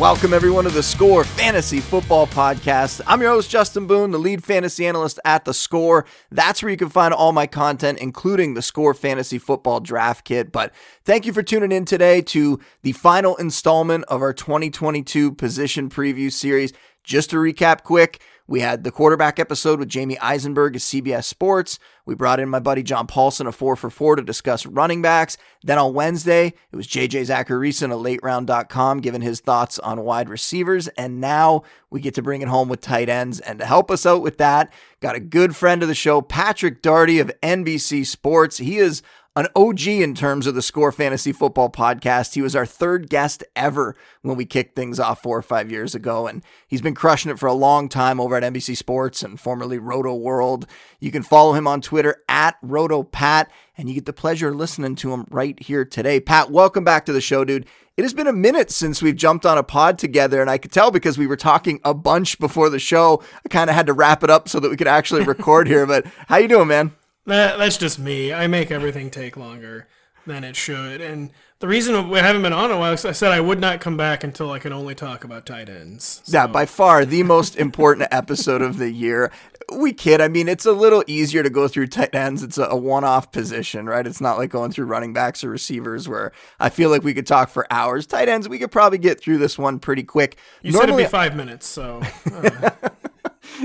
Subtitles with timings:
[0.00, 3.02] Welcome, everyone, to the Score Fantasy Football Podcast.
[3.06, 6.06] I'm your host, Justin Boone, the lead fantasy analyst at The Score.
[6.30, 10.52] That's where you can find all my content, including the Score Fantasy Football Draft Kit.
[10.52, 10.72] But
[11.04, 16.32] thank you for tuning in today to the final installment of our 2022 position preview
[16.32, 16.72] series.
[17.04, 21.78] Just to recap quick, we had the quarterback episode with Jamey Eisenberg of CBS Sports.
[22.04, 25.36] We brought in my buddy John Paulsen of 4 for 4 to discuss running backs.
[25.62, 30.88] Then on Wednesday, it was JJ Zachariason of lateround.com giving his thoughts on wide receivers.
[30.88, 33.38] And now we get to bring it home with tight ends.
[33.38, 36.82] And to help us out with that, got a good friend of the show, Patrick
[36.82, 38.58] Daugherty of NBC Sports.
[38.58, 39.00] He is
[39.36, 42.34] an OG in terms of the Score Fantasy Football podcast.
[42.34, 45.94] He was our third guest ever when we kicked things off four or five years
[45.94, 49.38] ago, and he's been crushing it for a long time over at NBC Sports and
[49.38, 50.68] formerly Rotoworld.
[50.98, 53.46] You can follow him on Twitter at RotoPat,
[53.78, 56.18] and you get the pleasure of listening to him right here today.
[56.18, 57.66] Pat, welcome back to the show, dude.
[57.96, 60.72] It has been a minute since we've jumped on a pod together, and I could
[60.72, 63.22] tell because we were talking a bunch before the show.
[63.44, 65.86] I kind of had to wrap it up so that we could actually record here.
[65.86, 66.96] But how you doing, man?
[67.26, 68.32] That, that's just me.
[68.32, 69.86] I make everything take longer
[70.26, 71.00] than it should.
[71.00, 73.80] And the reason we haven't been on a while is I said I would not
[73.80, 76.22] come back until I could only talk about tight ends.
[76.24, 76.36] So.
[76.36, 79.30] Yeah, by far the most important episode of the year.
[79.72, 80.20] We kid.
[80.20, 82.42] I mean, it's a little easier to go through tight ends.
[82.42, 84.04] It's a, one off position, right?
[84.04, 87.26] It's not like going through running backs or receivers where I feel like we could
[87.26, 88.04] talk for hours.
[88.04, 90.38] Tight ends, we could probably get through this one pretty quick.
[90.62, 92.02] You Normally, said it'd be five minutes, so.
[92.32, 92.70] Uh.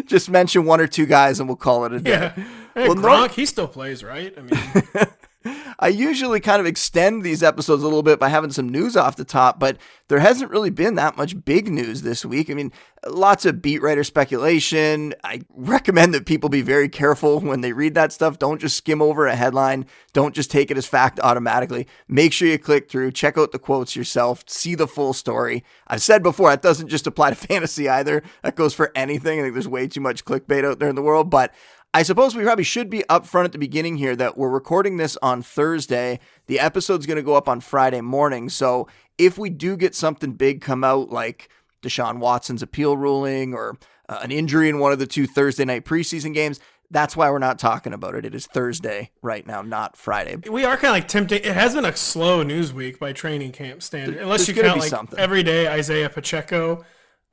[0.06, 2.12] Just mention one or two guys and we'll call it a day.
[2.12, 2.44] Yeah.
[2.76, 4.34] Hey, well, Gronk, he still plays, right?
[4.38, 5.08] I mean,
[5.80, 9.16] I usually kind of extend these episodes a little bit by having some news off
[9.16, 12.50] the top, but there hasn't really been that much big news this week.
[12.50, 12.72] I mean,
[13.08, 15.14] lots of beat writer speculation.
[15.24, 18.40] I recommend that people be very careful when they read that stuff.
[18.40, 19.86] Don't just skim over a headline.
[20.14, 21.88] Don't just take it as fact automatically.
[22.08, 25.64] Make sure you click through, check out the quotes yourself, see the full story.
[25.88, 28.24] I've said before, that doesn't just apply to fantasy either.
[28.44, 29.40] That goes for anything.
[29.40, 31.54] I think there's way too much clickbait out there in the world, but
[31.96, 35.18] I suppose we probably should be upfront at the beginning here that we're recording this
[35.22, 36.20] on Thursday.
[36.48, 38.50] The episode's going to go up on Friday morning.
[38.50, 41.48] So if we do get something big come out like
[41.82, 43.78] Deshaun Watson's appeal ruling or
[44.10, 46.60] uh, an injury in one of the two Thursday night preseason games,
[46.92, 48.26] that's why we're not talking about it.
[48.26, 50.36] It is Thursday right now, not Friday.
[50.50, 51.46] We are kind of like tempting.
[51.46, 54.82] It has been a slow news week by training camp standard, unless There's you count
[54.82, 55.18] like something.
[55.18, 56.84] every day Isaiah Pacheco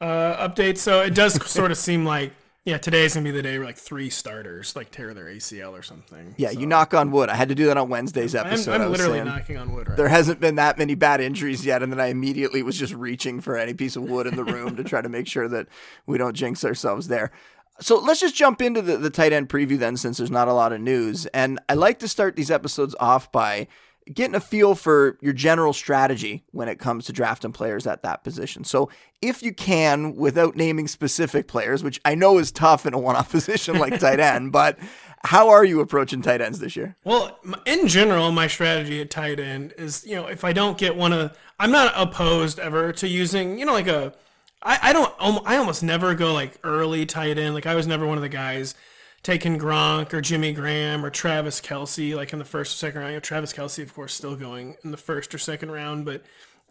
[0.00, 0.78] uh, updates.
[0.78, 2.32] So it does sort of seem like
[2.64, 5.82] yeah, today's gonna be the day where like three starters like tear their ACL or
[5.82, 6.34] something.
[6.36, 6.60] Yeah, so.
[6.60, 7.28] you knock on wood.
[7.28, 8.74] I had to do that on Wednesday's episode.
[8.74, 9.26] I'm, I'm literally saying.
[9.26, 9.88] knocking on wood.
[9.88, 10.14] Right there now.
[10.14, 13.56] hasn't been that many bad injuries yet, and then I immediately was just reaching for
[13.56, 15.66] any piece of wood in the room to try to make sure that
[16.06, 17.32] we don't jinx ourselves there.
[17.80, 20.52] So let's just jump into the, the tight end preview then, since there's not a
[20.52, 21.26] lot of news.
[21.26, 23.66] And I like to start these episodes off by
[24.12, 28.24] getting a feel for your general strategy when it comes to drafting players at that
[28.24, 28.64] position.
[28.64, 28.90] So,
[29.20, 33.16] if you can, without naming specific players, which I know is tough in a one
[33.16, 34.78] off position like tight end, but
[35.24, 36.96] how are you approaching tight ends this year?
[37.04, 40.96] Well, in general, my strategy at tight end is, you know, if I don't get
[40.96, 44.12] one of, I'm not opposed ever to using, you know, like a,
[44.62, 45.14] I, I don't,
[45.46, 47.54] I almost never go like early tight end.
[47.54, 48.74] Like I was never one of the guys
[49.22, 53.12] taking Gronk or Jimmy Graham or Travis Kelce, like in the first or second round.
[53.12, 56.04] You know, Travis Kelce, of course, still going in the first or second round.
[56.04, 56.22] But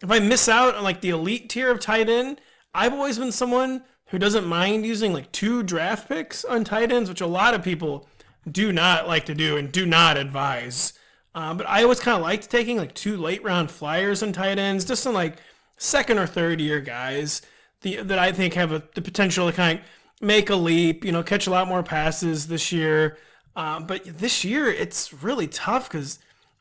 [0.02, 2.40] if I miss out on like the elite tier of tight end,
[2.74, 7.08] I've always been someone who doesn't mind using like two draft picks on tight ends,
[7.08, 8.08] which a lot of people
[8.50, 10.92] do not like to do and do not advise.
[11.34, 14.58] Um, but I always kind of liked taking like two late round flyers on tight
[14.58, 15.38] ends, just some like
[15.78, 17.40] second or third year guys
[17.80, 19.84] the, that I think have a, the potential to kind of
[20.22, 23.18] make a leap, you know, catch a lot more passes this year.
[23.56, 26.18] Um, but this year it's really tough because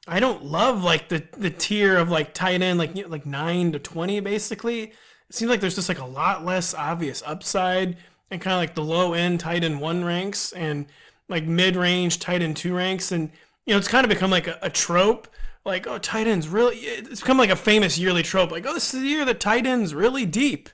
[0.08, 3.80] I don't love like the the tier of like tight end like like nine to
[3.80, 4.84] twenty basically.
[5.30, 7.96] It seems like there's just like a lot less obvious upside
[8.30, 10.88] and kind of like the low end tight end one ranks and
[11.30, 13.12] like mid range tight end two ranks.
[13.12, 13.32] And
[13.66, 15.30] you know it's kind of become like a, a trope.
[15.64, 18.52] Like oh tight ends really it's become like a famous yearly trope.
[18.52, 20.68] Like oh this is the year that tight ends really deep.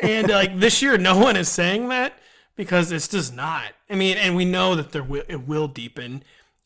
[0.00, 2.14] And like this year no one is saying that
[2.60, 3.72] because it's just not.
[3.88, 6.22] I mean, and we know that there will, it will deepen,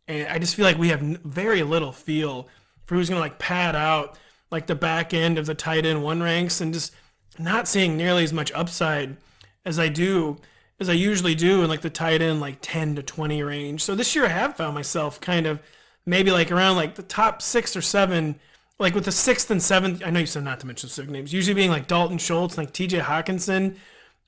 [0.08, 2.48] and I just feel like we have very little feel
[2.84, 4.18] for who's going to like pad out
[4.50, 6.92] like the back end of the tight end one ranks, and just
[7.38, 9.18] not seeing nearly as much upside
[9.64, 10.38] as I do
[10.80, 13.80] as I usually do in like the tight end like 10 to 20 range.
[13.80, 15.62] So this year I have found myself kind of
[16.04, 18.40] maybe like around like the top six or seven,
[18.80, 20.02] like with the sixth and seventh.
[20.04, 22.72] I know you said not to mention specific names, usually being like Dalton Schultz, like
[22.72, 23.76] TJ Hockenson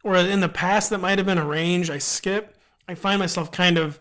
[0.06, 2.56] or in the past that might have been a range I skip,
[2.86, 3.98] I find myself kind of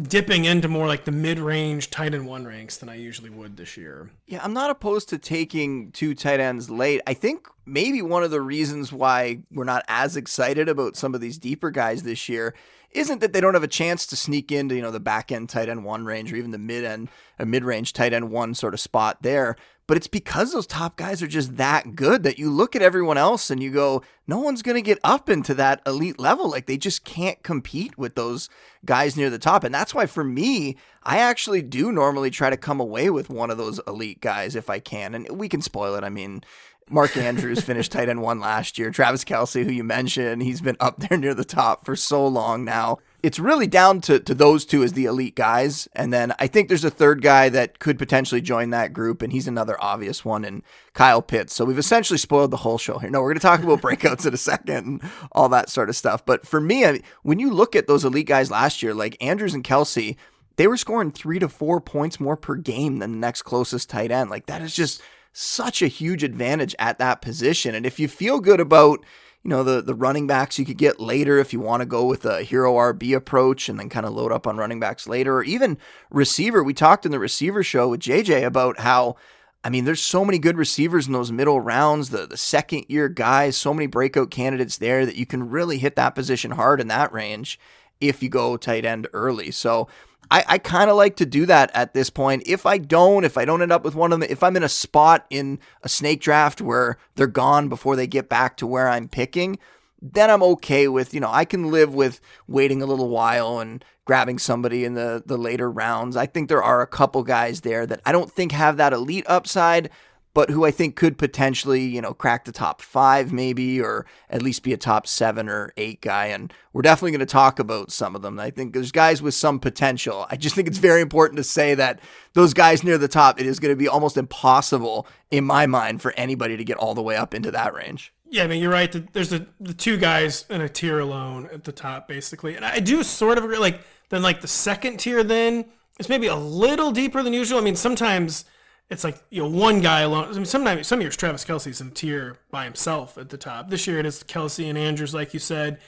[0.00, 3.76] dipping into more like the mid-range tight end one ranks than I usually would this
[3.76, 4.08] year.
[4.28, 7.00] Yeah, I'm not opposed to taking two tight ends late.
[7.08, 11.20] I think maybe one of the reasons why we're not as excited about some of
[11.20, 12.54] these deeper guys this year
[12.92, 15.48] isn't that they don't have a chance to sneak into, you know, the back end
[15.48, 17.08] tight end one range or even the mid end,
[17.40, 19.56] a uh, mid range tight end one sort of spot there.
[19.88, 23.16] But it's because those top guys are just that good that you look at everyone
[23.16, 26.50] else and you go, no one's going to get up into that elite level.
[26.50, 28.50] Like they just can't compete with those
[28.84, 29.64] guys near the top.
[29.64, 33.50] And that's why for me, I actually do normally try to come away with one
[33.50, 35.14] of those elite guys if I can.
[35.14, 36.04] And we can spoil it.
[36.04, 36.42] I mean,
[36.90, 38.90] Mark Andrews finished tight end one last year.
[38.90, 42.62] Travis Kelce, who you mentioned, he's been up there near the top for so long
[42.62, 42.98] now.
[43.20, 45.88] It's really down to, to those two as the elite guys.
[45.92, 49.32] And then I think there's a third guy that could potentially join that group, and
[49.32, 50.62] he's another obvious one and
[50.92, 51.52] Kyle Pitts.
[51.52, 53.10] So we've essentially spoiled the whole show here.
[53.10, 55.96] No, we're going to talk about breakouts in a second and all that sort of
[55.96, 56.24] stuff.
[56.24, 59.54] But for me, I when you look at those elite guys last year, like Andrews
[59.54, 60.16] and Kelce,
[60.54, 64.12] they were scoring three to four points more per game than the next closest tight
[64.12, 64.30] end.
[64.30, 67.74] Like that is just such a huge advantage at that position.
[67.74, 69.04] And if you feel good about,
[69.44, 72.04] you know, the the running backs you could get later if you want to go
[72.04, 75.36] with a hero RB approach and then kind of load up on running backs later,
[75.36, 75.78] or even
[76.10, 76.62] receiver.
[76.62, 79.16] We talked in the receiver show with JJ about how
[79.64, 83.08] I mean, there's so many good receivers in those middle rounds, the the second year
[83.08, 86.88] guys, so many breakout candidates there that you can really hit that position hard in
[86.88, 87.58] that range
[88.00, 89.50] if you go tight end early.
[89.50, 89.88] So
[90.30, 92.42] I, I kind of like to do that at this point.
[92.46, 94.62] If I don't, if I don't end up with one of them, if I'm in
[94.62, 98.88] a spot in a snake draft where they're gone before they get back to where
[98.88, 99.58] I'm picking,
[100.00, 103.84] then I'm okay with, you know, I can live with waiting a little while and
[104.04, 106.16] grabbing somebody in the the later rounds.
[106.16, 109.24] I think there are a couple guys there that I don't think have that elite
[109.26, 109.90] upside,
[110.38, 114.40] but who I think could potentially, you know, crack the top five maybe, or at
[114.40, 116.26] least be a top seven or eight guy.
[116.26, 118.38] And we're definitely going to talk about some of them.
[118.38, 120.28] I think there's guys with some potential.
[120.30, 121.98] I just think it's very important to say that
[122.34, 126.02] those guys near the top, it is going to be almost impossible in my mind
[126.02, 128.12] for anybody to get all the way up into that range.
[128.30, 129.12] Yeah, I mean, you're right.
[129.12, 132.54] There's the, the two guys in a tier alone at the top, basically.
[132.54, 133.58] And I do sort of agree.
[133.58, 133.80] Like,
[134.10, 135.64] then, like, the second tier, then,
[135.98, 137.58] is maybe a little deeper than usual.
[137.58, 138.44] I mean, sometimes
[138.90, 140.28] it's like you know one guy alone.
[140.28, 143.70] I mean, sometimes some years Travis Kelce's in a tier by himself at the top.
[143.70, 145.78] This year it is Kelce and Andrews, like you said,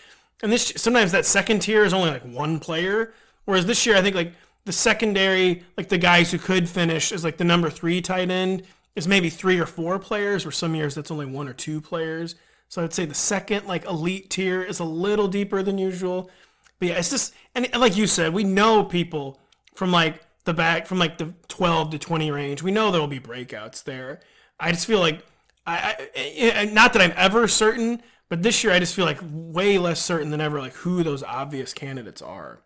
[0.43, 3.15] and this sometimes that second tier is only like one player.
[3.45, 4.33] Whereas this year I think like
[4.65, 8.65] the secondary, like the guys who could finish is like the number three tight end
[8.95, 10.45] is maybe three or four players.
[10.45, 12.35] Or some years that's only one or two players.
[12.69, 16.31] So I'd say the second like elite tier is a little deeper than usual.
[16.79, 19.41] But yeah, it's just and like you said, we know people
[19.75, 20.21] from like
[20.51, 22.63] the back from like the 12 to 20 range.
[22.63, 24.21] We know there will be breakouts there.
[24.59, 25.25] I just feel like
[25.65, 29.05] I, I, eh, eh, not that I'm ever certain, but this year I just feel
[29.05, 32.63] like way less certain than ever like who those obvious candidates are.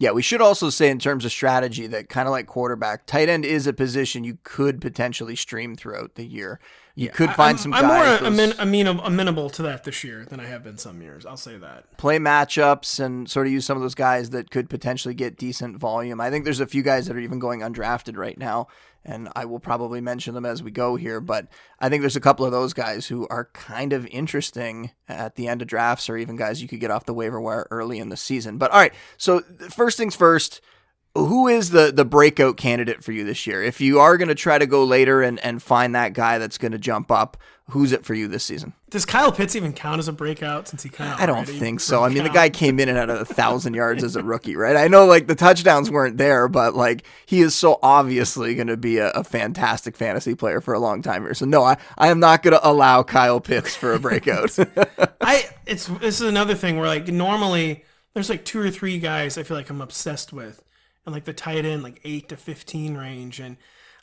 [0.00, 3.28] Yeah, we should also say in terms of strategy that kind of like quarterback, tight
[3.28, 6.60] end is a position you could potentially stream throughout the year.
[6.94, 7.74] You yeah, could find I'm, some.
[7.74, 11.26] I'm more amen, amen, amenable to that this year than I have been some years.
[11.26, 11.96] I'll say that.
[11.96, 15.78] Play matchups and sort of use some of those guys that could potentially get decent
[15.78, 16.20] volume.
[16.20, 18.68] I think there's a few guys that are even going undrafted right now,
[19.08, 21.20] and I will probably mention them as we go here.
[21.20, 21.48] But
[21.80, 25.48] I think there's a couple of those guys who are kind of interesting at the
[25.48, 28.10] end of drafts, or even guys you could get off the waiver wire early in
[28.10, 28.58] the season.
[28.58, 29.40] But all right, so
[29.70, 30.60] first things first
[31.14, 33.62] who is the the breakout candidate for you this year?
[33.62, 36.58] If you are going to try to go later and, and find that guy that's
[36.58, 37.36] going to jump up,
[37.70, 38.72] who's it for you this season?
[38.90, 41.20] Does Kyle Pitts even count as a breakout since he kind of?
[41.20, 42.02] I don't think so.
[42.02, 44.76] I mean, the guy came in and had a thousand yards as a rookie, right?
[44.76, 48.76] I know like the touchdowns weren't there, but like he is so obviously going to
[48.76, 51.34] be a, a, fantastic fantasy player for a long time here.
[51.34, 54.58] So no, I, I am not going to allow Kyle Pitts for a breakout.
[55.20, 57.84] I it's this is another thing where like normally
[58.14, 60.64] there's like two or three guys I feel like I'm obsessed with
[61.04, 63.58] and like the tight end like 8 to 15 range and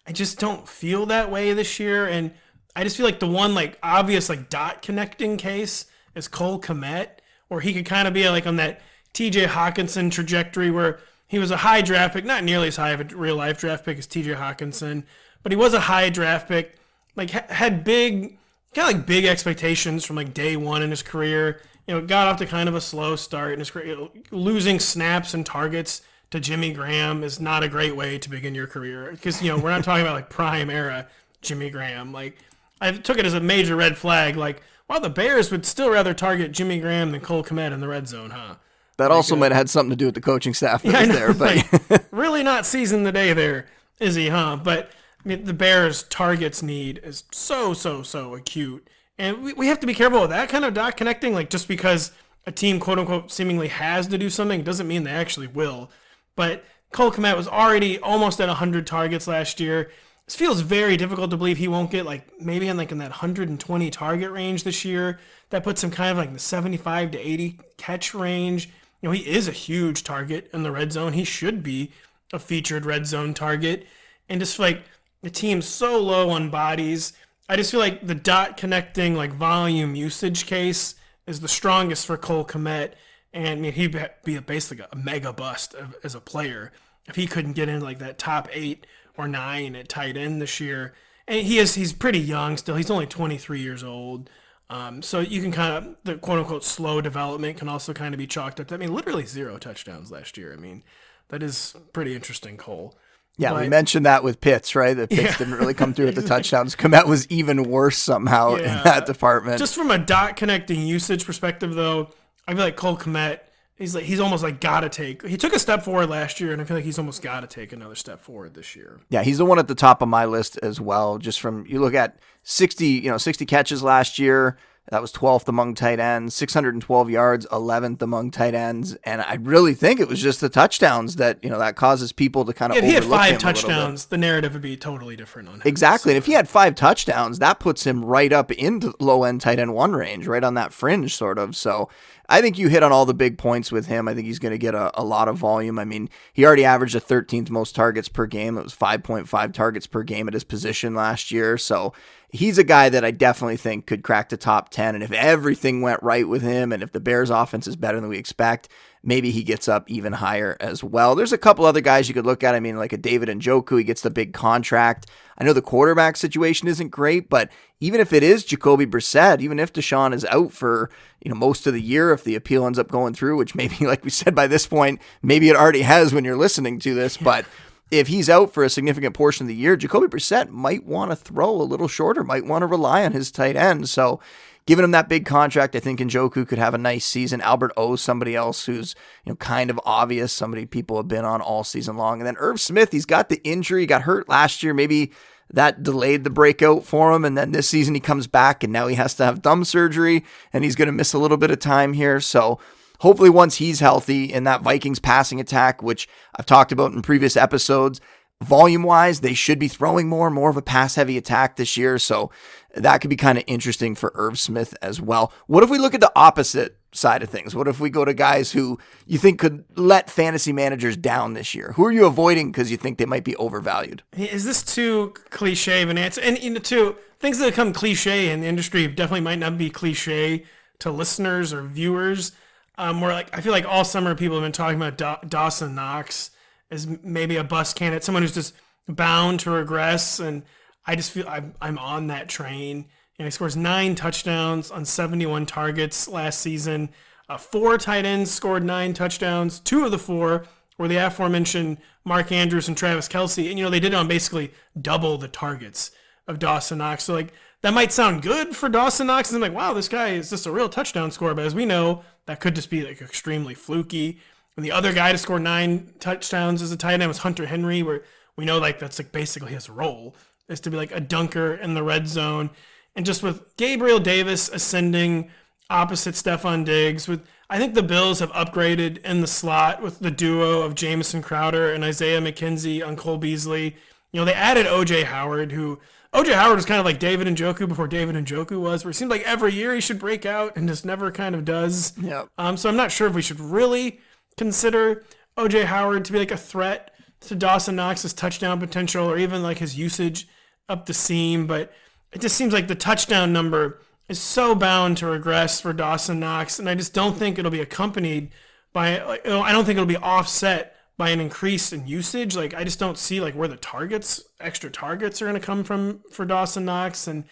[0.07, 2.31] I just don't feel that way this year and
[2.75, 7.08] I just feel like the one like obvious like dot connecting case is Cole Kmet
[7.48, 8.82] where he could kind of be like on that
[9.13, 13.01] TJ Hockenson trajectory where he was a high draft pick, not nearly as high of
[13.01, 15.03] a real life draft pick as TJ Hockenson,
[15.44, 16.75] but he was a high draft pick,
[17.15, 18.38] like had big
[18.74, 21.62] kind of like big expectations from like day one in his career.
[21.88, 25.34] You know, got off to kind of a slow start in his career, losing snaps
[25.34, 26.01] and targets
[26.32, 29.58] to Jimmy Graham is not a great way to begin your career because you know
[29.58, 31.08] we're not talking about like prime era
[31.41, 32.12] Jimmy Graham.
[32.12, 32.38] Like
[32.86, 34.36] I took it as a major red flag.
[34.36, 37.88] Like, well, the Bears would still rather target Jimmy Graham than Cole Kmet in the
[37.88, 38.56] red zone, huh?
[38.98, 40.92] That like, also uh, might have had something to do with the coaching staff that
[40.92, 43.68] yeah, was there, but like, really not seizing the day there,
[44.00, 44.58] is he, huh?
[44.63, 44.92] But
[45.24, 48.88] I mean, the Bears' targets need is so so so acute,
[49.18, 51.34] and we, we have to be careful with that kind of dot connecting.
[51.34, 52.12] Like just because
[52.46, 55.89] a team quote unquote seemingly has to do something, doesn't mean they actually will.
[56.38, 59.92] But Cole Kmet was already almost at 100 targets last year.
[60.25, 63.12] This feels very difficult to believe he won't get like maybe in like in that
[63.12, 65.20] 120 target range this year.
[65.51, 68.67] That puts him kind of like the 75 to 80 catch range.
[69.01, 71.13] You know, he is a huge target in the red zone.
[71.13, 71.91] He should be
[72.34, 73.86] a featured red zone target.
[74.27, 74.84] And just like
[75.22, 77.13] the team's so low on bodies,
[77.48, 80.96] I just feel like the dot connecting like volume usage case
[81.27, 82.94] is the strongest for Cole Kmet.
[83.32, 86.72] And I mean, he'd be basically a mega bust as a player
[87.08, 90.60] if he couldn't get into like that top eight or nine at tight end this
[90.60, 90.93] year.
[91.27, 92.75] And he is he's pretty young still.
[92.75, 94.29] He's only 23 years old.
[94.69, 98.17] Um, so you can kind of the quote unquote slow development can also kind of
[98.17, 98.67] be chalked up.
[98.67, 100.53] To, I mean, literally zero touchdowns last year.
[100.53, 100.84] I mean,
[101.29, 102.95] that is pretty interesting, Cole.
[103.38, 104.93] Yeah, but, we mentioned that with Pitts, right?
[104.93, 105.38] The Pitts yeah.
[105.38, 106.75] didn't really come through with the touchdowns.
[106.75, 108.77] Kmet was even worse somehow yeah.
[108.77, 109.60] in that department.
[109.60, 112.12] Just from a dot connecting usage perspective, though,
[112.48, 113.39] I feel like Cole Kmet
[113.77, 115.25] he's like he's almost like got to take.
[115.25, 117.48] He took a step forward last year, and I feel like he's almost got to
[117.48, 119.00] take another step forward this year.
[119.10, 121.17] Yeah, he's the one at the top of my list as well.
[121.17, 124.58] Just from you look at sixty, you know, sixty catches last year.
[124.91, 129.74] That was 12th among tight ends, 612 yards, 11th among tight ends, and I really
[129.74, 132.77] think it was just the touchdowns that you know that causes people to kind of.
[132.77, 135.62] If he had five touchdowns, the narrative would be totally different on him.
[135.65, 136.13] Exactly, so.
[136.13, 139.58] and if he had five touchdowns, that puts him right up into low end tight
[139.58, 141.55] end one range, right on that fringe, sort of.
[141.55, 141.89] So
[142.27, 144.08] I think you hit on all the big points with him.
[144.08, 145.77] I think he's going to get a, a lot of volume.
[145.77, 148.58] I mean, he already averaged the 13th most targets per game.
[148.58, 151.58] It was 5.5 targets per game at his position last year.
[151.58, 151.94] So
[152.29, 154.96] he's a guy that I definitely think could crack the top 10.
[154.96, 158.10] And if everything went right with him and if the Bears offense is better than
[158.10, 158.70] we expect,
[159.05, 161.15] maybe he gets up even higher as well.
[161.15, 162.55] There's a couple other guys you could look at.
[162.55, 165.08] I mean, like a David Njoku, he gets the big contract.
[165.38, 169.60] I know the quarterback situation isn't great, but even if it is Jacoby Brissett, even
[169.60, 170.89] if Deshaun is out for
[171.24, 173.75] you know most of the year, if the appeal ends up going through, which maybe,
[173.86, 177.17] like we said by this point, maybe it already has when you're listening to this,
[177.17, 177.46] but
[177.92, 181.15] if he's out for a significant portion of the year, Jacoby Brissett might want to
[181.15, 183.89] throw a little shorter, might want to rely on his tight end.
[183.89, 184.20] So
[184.65, 187.42] giving him that big contract, I think Njoku could have a nice season.
[187.42, 191.42] Albert O, somebody else who's you know kind of obvious, somebody people have been on
[191.42, 192.20] all season long.
[192.20, 195.12] And then Irv Smith, he's got the injury, got hurt last year, maybe
[195.54, 197.24] that delayed the breakout for him.
[197.24, 200.25] And then this season he comes back and now he has to have thumb surgery
[200.51, 202.20] and he's going to miss a little bit of time here.
[202.20, 202.60] So
[203.00, 207.38] hopefully once he's healthy in that Vikings passing attack, which I've talked about in previous
[207.38, 208.02] episodes,
[208.44, 211.98] volume wise, they should be throwing more, more of a pass heavy attack this year.
[211.98, 212.32] So
[212.75, 215.32] that could be kind of interesting for Irv Smith as well.
[215.48, 217.56] What if we look at the opposite side of things?
[217.56, 221.54] What if we go to guys who you think could let fantasy managers down this
[221.54, 221.74] year?
[221.75, 224.04] Who are you avoiding because you think they might be overvalued?
[224.14, 226.22] Is this too cliche of an answer?
[226.22, 229.70] And you know, too things that become cliche in the industry definitely might not be
[229.70, 230.44] cliche
[230.80, 232.34] to listeners or viewers.
[232.77, 235.75] Um, where like I feel like all summer people have been talking about da- Dawson
[235.75, 236.32] Knox
[236.72, 238.53] as maybe a bust candidate, someone who's just
[238.88, 240.20] bound to regress.
[240.20, 240.44] And
[240.86, 242.77] I just feel I'm, I'm on that train.
[242.77, 246.89] You know, he scores nine touchdowns on 71 targets last season.
[247.29, 249.60] Uh, four tight ends scored nine touchdowns.
[249.60, 250.46] Two of the four
[250.77, 254.08] were the aforementioned Mark Andrews and Travis Kelce, And, you know, they did it on
[254.08, 255.91] basically double the targets
[256.27, 257.05] of Dawson Knox.
[257.05, 257.34] So, like,
[257.65, 259.31] that might sound good for Dawson Knox.
[259.31, 261.34] And I'm like, wow, this guy is just a real touchdown scorer.
[261.34, 264.19] But as we know, that could just be like extremely fluky.
[264.55, 267.81] And the other guy to score nine touchdowns as a tight end was Hunter Henry,
[267.81, 268.03] where
[268.38, 270.15] we know like that's like basically his role
[270.48, 272.51] is to be like a dunker in the red zone.
[272.95, 275.31] And just with Gabriel Davis ascending
[275.67, 280.12] opposite Stefon Diggs, with I think the Bills have upgraded in the slot with the
[280.12, 283.75] duo of Jamison Crowder and Isaiah McKenzie on Cole Beasley.
[284.12, 285.79] You know, they added OJ Howard, who
[286.15, 289.12] OJ Howard was kind of like David Njoku before David Njoku was, where it seemed
[289.12, 291.91] like every year he should break out and just never kind of does.
[291.98, 292.25] Yeah.
[292.38, 294.00] Um, so I'm not sure if we should really
[294.38, 295.03] consider
[295.38, 299.57] OJ Howard to be like a threat to Dawson Knox's touchdown potential or even like
[299.57, 300.27] his usage
[300.69, 301.74] up the seam, but
[302.13, 306.60] it just seems like the touchdown number is so bound to regress for Dawson Knox,
[306.60, 308.31] and I just don't think it'll be accompanied
[308.72, 309.03] by.
[309.03, 312.36] Like, I don't think it'll be offset by an increase in usage.
[312.36, 315.64] Like I just don't see like where the targets, extra targets, are going to come
[315.64, 317.24] from for Dawson Knox, and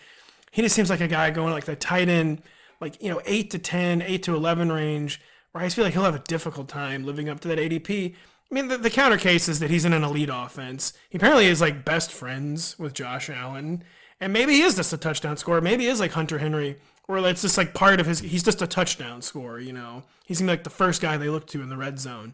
[0.51, 2.41] he just seems like a guy going like the tight end,
[2.79, 5.22] like you know eight to 10, 8 to eleven range
[5.53, 8.13] where I just feel like he'll have a difficult time living up to that ADP.
[8.13, 10.93] I mean, the, the counter case is that he's in an elite offense.
[11.10, 13.84] He apparently is like best friends with Josh Allen,
[14.20, 15.62] and maybe he is just a touchdown scorer.
[15.62, 16.77] Maybe he is like Hunter Henry,
[17.08, 18.20] or it's just like part of his.
[18.20, 19.60] He's just a touchdown scorer.
[19.60, 22.34] You know, he's gonna like the first guy they look to in the red zone.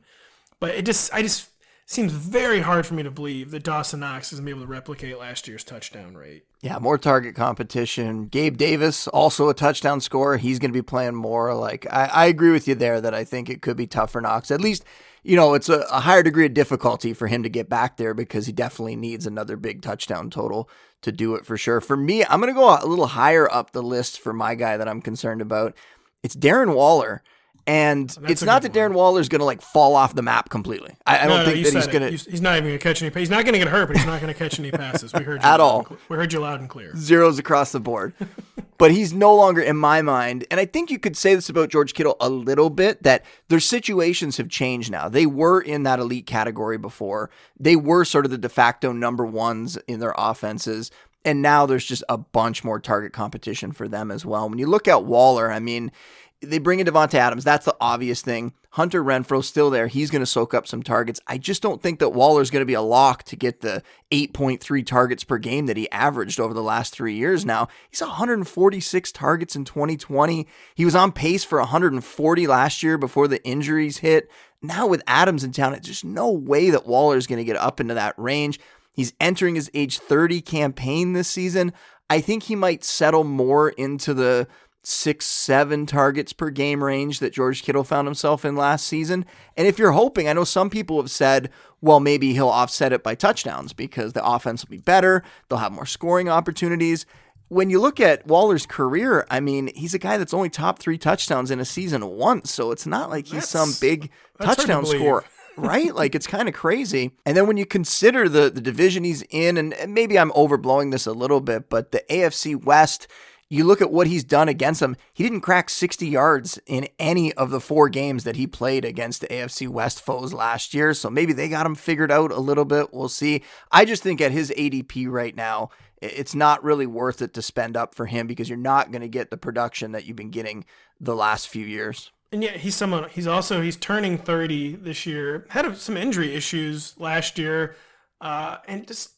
[0.59, 1.49] But it just, I just
[1.85, 4.67] seems very hard for me to believe that Dawson Knox is going to be able
[4.67, 6.43] to replicate last year's touchdown rate.
[6.61, 8.27] Yeah, more target competition.
[8.27, 10.37] Gabe Davis, also a touchdown scorer.
[10.37, 11.53] He's going to be playing more.
[11.55, 14.21] Like, I, I agree with you there that I think it could be tough for
[14.21, 14.51] Knox.
[14.51, 14.83] At least,
[15.23, 18.13] you know, it's a, a higher degree of difficulty for him to get back there
[18.13, 20.69] because he definitely needs another big touchdown total
[21.01, 21.81] to do it for sure.
[21.81, 24.77] For me, I'm going to go a little higher up the list for my guy
[24.77, 25.75] that I'm concerned about.
[26.21, 27.23] It's Darren Waller.
[27.67, 30.95] And it's not that Darren Waller is going to like fall off the map completely.
[31.05, 32.83] I, I No, don't no, think that he's going to He's, not even going to
[32.83, 33.13] catch any.
[33.13, 35.13] He's not going to get hurt, but he's not going to catch any passes.
[35.13, 35.87] We heard you At all.
[36.07, 36.93] We heard you loud and clear.
[36.95, 38.13] zeros across the board.
[38.79, 40.45] but he's no longer in my mind.
[40.49, 43.59] And I think you could say this about George Kittle a little bit that their
[43.59, 45.07] situations have changed now.
[45.09, 49.25] They were in that elite category before, they were sort of the de facto number
[49.25, 50.89] ones in their offenses.
[51.25, 54.49] And now there's just a bunch more target competition for them as well.
[54.49, 55.91] When you look at Waller, I mean,
[56.41, 57.43] they bring in Davante Adams.
[57.43, 58.53] That's the obvious thing.
[58.71, 59.87] Hunter Renfrow's still there.
[59.87, 61.19] He's going to soak up some targets.
[61.27, 64.85] I just don't think that Waller's going to be a lock to get the 8.3
[64.85, 67.67] targets per game that he averaged over the last three years now.
[67.89, 70.47] He's 146 targets in 2020.
[70.75, 74.29] He was on pace for 140 last year before the injuries hit.
[74.61, 77.81] Now with Adams in town, it's just no way that Waller's going to get up
[77.81, 78.59] into that range.
[78.93, 81.73] He's entering his age 30 campaign this season.
[82.09, 84.47] I think he might settle more into the
[84.83, 89.25] six, seven targets per game range that George Kittle found himself in last season.
[89.57, 91.49] And if you're hoping, I know some people have said,
[91.81, 95.71] well, maybe he'll offset it by touchdowns because the offense will be better, they'll have
[95.71, 97.05] more scoring opportunities.
[97.49, 100.99] When you look at Waller's career, I mean, he's a guy that's only top three
[100.99, 102.51] touchdowns in a season once.
[102.51, 104.99] So it's not like he's some big that's hard to touchdown believe.
[104.99, 105.25] scorer
[105.59, 105.93] right?
[105.93, 107.11] Like it's kind of crazy.
[107.25, 111.05] And then when you consider the the division he's in, and maybe I'm overblowing this
[111.05, 113.07] a little bit, but the AFC West,
[113.49, 114.95] you look at what he's done against them.
[115.13, 119.21] He didn't crack 60 yards in any of the four games that he played against
[119.21, 120.93] the AFC West foes last year.
[120.93, 122.93] So maybe they got him figured out a little bit.
[122.93, 123.43] We'll see.
[123.71, 125.69] I just think at his ADP right now,
[126.01, 129.07] it's not really worth it to spend up for him because you're not going to
[129.07, 130.63] get the production that you've been getting
[130.99, 132.11] the last few years.
[132.31, 133.09] And yeah, he's someone.
[133.09, 135.47] He's also he's turning 30 this year.
[135.49, 137.75] Had some injury issues last year,
[138.21, 139.09] uh, and just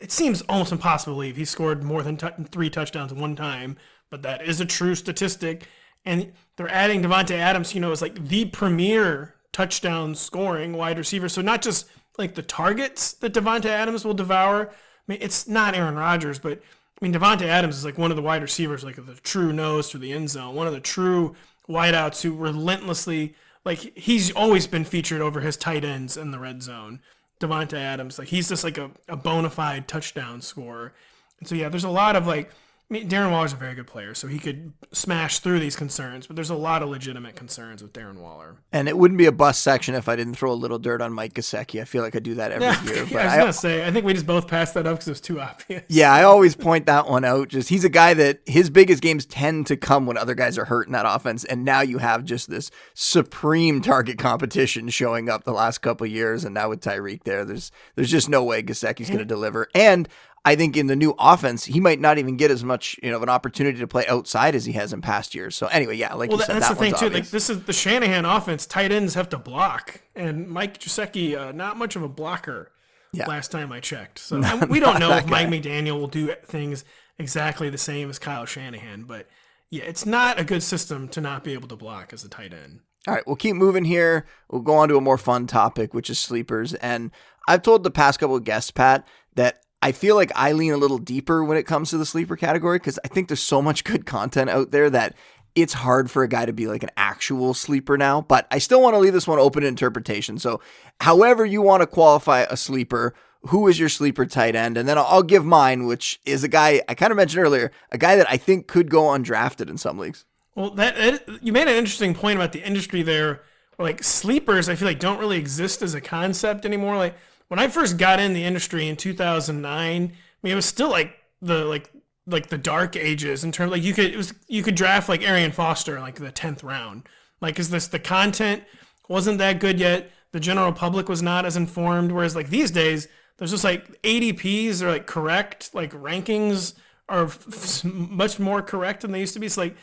[0.00, 3.76] it seems almost impossible to believe he scored more than t- three touchdowns one time.
[4.10, 5.66] But that is a true statistic.
[6.04, 7.74] And they're adding Davante Adams.
[7.74, 11.28] You know, is like the premier touchdown scoring wide receiver.
[11.28, 11.86] So not just
[12.18, 14.68] like the targets that Davante Adams will devour.
[14.68, 14.72] I
[15.06, 18.22] mean, it's not Aaron Rodgers, but I mean, Davante Adams is like one of the
[18.22, 21.34] wide receivers, like the true nose to the end zone, one of the true
[21.68, 26.62] wideouts who relentlessly, like, he's always been featured over his tight ends in the red
[26.62, 27.00] zone.
[27.40, 30.92] Davante Adams, like, he's just like a, a bona fide touchdown scorer.
[31.38, 32.50] And so, yeah, there's a lot of like,
[32.88, 36.28] I mean, Darren Waller's a very good player, so he could smash through these concerns,
[36.28, 38.58] but there's a lot of legitimate concerns with Darren Waller.
[38.72, 41.12] And it wouldn't be a bust section if I didn't throw a little dirt on
[41.12, 41.80] Mike Gesicki.
[41.80, 43.04] I feel like I do that every year.
[43.06, 44.94] Yeah, But I was I, gonna say, I think we just both passed that up
[44.98, 45.82] because it was too obvious.
[45.88, 47.48] yeah, I always point that one out.
[47.48, 50.64] Just he's a guy that his biggest games tend to come when other guys are
[50.64, 55.42] hurt in that offense, and now you have just this supreme target competition showing up
[55.42, 59.08] the last couple years, and now with Tyreek there, there's there's just no way Gesicki's
[59.08, 59.68] going to deliver.
[59.74, 60.08] And
[60.46, 63.16] I think in the new offense, he might not even get as much you know
[63.16, 65.56] of an opportunity to play outside as he has in past years.
[65.56, 67.06] So anyway, yeah, like Well, you that, said, that's that the thing too.
[67.06, 67.26] obvious.
[67.26, 68.64] Like this is the Shanahan offense.
[68.64, 72.70] Tight ends have to block, and Mike Gesicki, uh, not much of a blocker.
[73.12, 73.26] Yeah.
[73.26, 76.84] Last time I checked, so we don't know if Mike McDaniel will do things
[77.18, 79.26] exactly the same as Kyle Shanahan, but
[79.70, 82.52] yeah, it's not a good system to not be able to block as a tight
[82.52, 82.80] end.
[83.08, 84.26] All right, we'll keep moving here.
[84.50, 86.74] We'll go on to a more fun topic, which is sleepers.
[86.74, 87.10] And
[87.48, 90.78] I've told the past couple of guests, Pat, that I feel like I lean a
[90.78, 93.84] little deeper when it comes to the sleeper category because I think there's so much
[93.84, 95.14] good content out there that
[95.54, 98.20] it's hard for a guy to be like an actual sleeper now.
[98.20, 100.38] But I still want to leave this one open to interpretation.
[100.38, 100.60] So,
[101.00, 103.14] however you want to qualify a sleeper,
[103.48, 104.76] who is your sleeper tight end?
[104.76, 107.98] And then I'll, give mine, which is a guy I kind of mentioned earlier, a
[107.98, 110.24] guy that I think could go undrafted in some leagues.
[110.54, 113.42] Well, that, that you made an interesting point about the industry there.
[113.78, 116.96] Like sleepers, I feel like don't really exist as a concept anymore.
[116.96, 117.14] Like
[117.48, 119.98] when I first got in the industry in 2009, I
[120.42, 121.90] mean, it was still like the like
[122.26, 125.22] like the dark ages in terms like you could it was you could draft like
[125.22, 127.08] Arian Foster like the 10th round.
[127.40, 128.64] Like is this the content
[129.08, 130.10] wasn't that good yet?
[130.32, 132.12] The general public was not as informed.
[132.12, 136.74] Whereas like these days, there's just like ADPs are like correct, like rankings
[137.08, 139.48] are f- much more correct than they used to be.
[139.48, 139.76] So like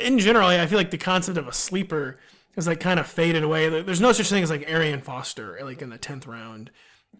[0.00, 2.18] in general, I feel like the concept of a sleeper
[2.56, 3.68] is like kind of faded away.
[3.68, 6.70] There's no such thing as like Arian Foster like in the 10th round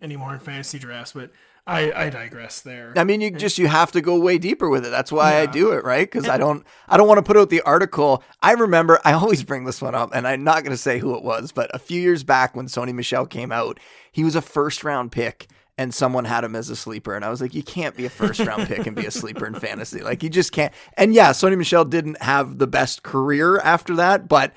[0.02, 1.12] anymore in fantasy drafts.
[1.12, 1.30] But
[1.66, 2.92] I, I digress there.
[2.96, 4.90] I mean, you just you have to go way deeper with it.
[4.90, 6.10] That's why I do it, right?
[6.10, 8.22] Because I don't I don't want to put out the article.
[8.42, 11.16] I remember I always bring this one up, and I'm not going to say who
[11.16, 13.80] it was, but a few years back when Sony Michel came out,
[14.12, 15.48] he was a first round pick.
[15.76, 18.08] And someone had him as a sleeper, and I was like, "You can't be a
[18.08, 20.02] first round pick and be a sleeper in fantasy.
[20.02, 24.28] Like, you just can't." And yeah, Sony Michel didn't have the best career after that,
[24.28, 24.52] but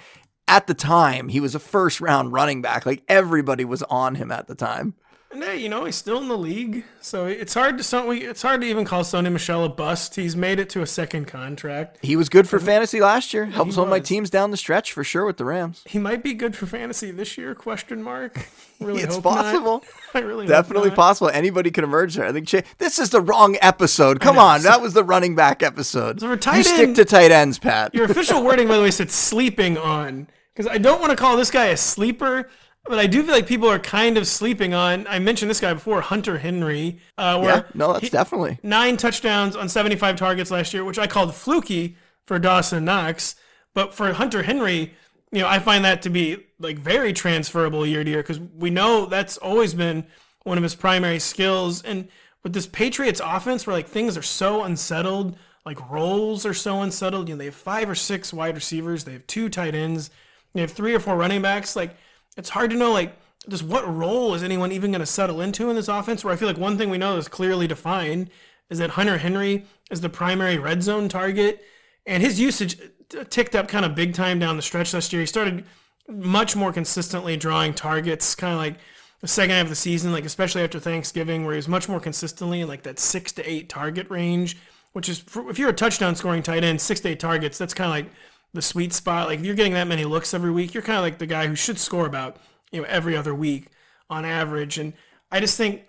[0.47, 2.85] at the time, he was a first round running back.
[2.85, 4.93] Like everybody was on him at the time.
[5.29, 8.41] And hey, you know he's still in the league, so it's hard to so it's
[8.41, 10.15] hard to even call Sony Michel a bust.
[10.15, 11.97] He's made it to a second contract.
[12.01, 13.45] He was good for fantasy last year.
[13.45, 15.83] Helped some of my teams down the stretch for sure with the Rams.
[15.85, 17.53] He might be good for fantasy this year?
[17.55, 18.47] Question mark.
[18.79, 19.83] Really, it's possible.
[19.83, 19.85] Not.
[20.13, 21.31] I really definitely possible.
[21.33, 22.27] Anybody can emerge there.
[22.27, 24.19] I think Ch- this is the wrong episode.
[24.19, 26.19] Come on, that was the running back episode.
[26.19, 27.95] So tight you stick end- to tight ends, Pat.
[27.95, 31.37] Your official wording, by the way, said sleeping on because I don't want to call
[31.37, 32.51] this guy a sleeper.
[32.87, 35.05] But I do feel like people are kind of sleeping on.
[35.07, 36.99] I mentioned this guy before, Hunter Henry.
[37.17, 38.59] Uh, where yeah, no, that's he- definitely.
[38.63, 43.35] nine touchdowns on 75 targets last year, which I called fluky for Dawson Knox.
[43.73, 44.93] But for Hunter Henry,
[45.31, 48.69] you know, I find that to be like very transferable year to year because we
[48.69, 50.05] know that's always been
[50.43, 51.81] one of his primary skills.
[51.83, 52.07] And
[52.43, 57.27] with this Patriots offense, where like things are so unsettled, like roles are so unsettled.
[57.27, 60.09] You know, they have five or six wide receivers, they have two tight ends,
[60.53, 61.75] they have three or four running backs.
[61.75, 61.97] Like
[62.37, 63.17] it's hard to know like
[63.49, 66.23] just what role is anyone even going to settle into in this offense?
[66.23, 68.29] Where I feel like one thing we know is clearly defined
[68.69, 71.63] is that Hunter Henry is the primary red zone target,
[72.05, 72.77] and his usage
[73.17, 75.21] uh, ticked up kind of big time down the stretch last year.
[75.21, 75.65] He started
[76.09, 78.77] much more consistently drawing targets, kind of like
[79.21, 81.99] the second half of the season, like especially after Thanksgiving, where he was much more
[81.99, 84.57] consistently in like that six to eight target range,
[84.91, 87.87] which is if you're a touchdown scoring tight end, six to eight targets, that's kind
[87.87, 88.13] of like
[88.57, 89.27] the sweet spot.
[89.27, 91.47] Like if you're getting that many looks every week, you're kind of like the guy
[91.47, 92.37] who should score about
[92.71, 93.67] you know every other week
[94.09, 94.77] on average.
[94.77, 94.93] And
[95.31, 95.83] I just think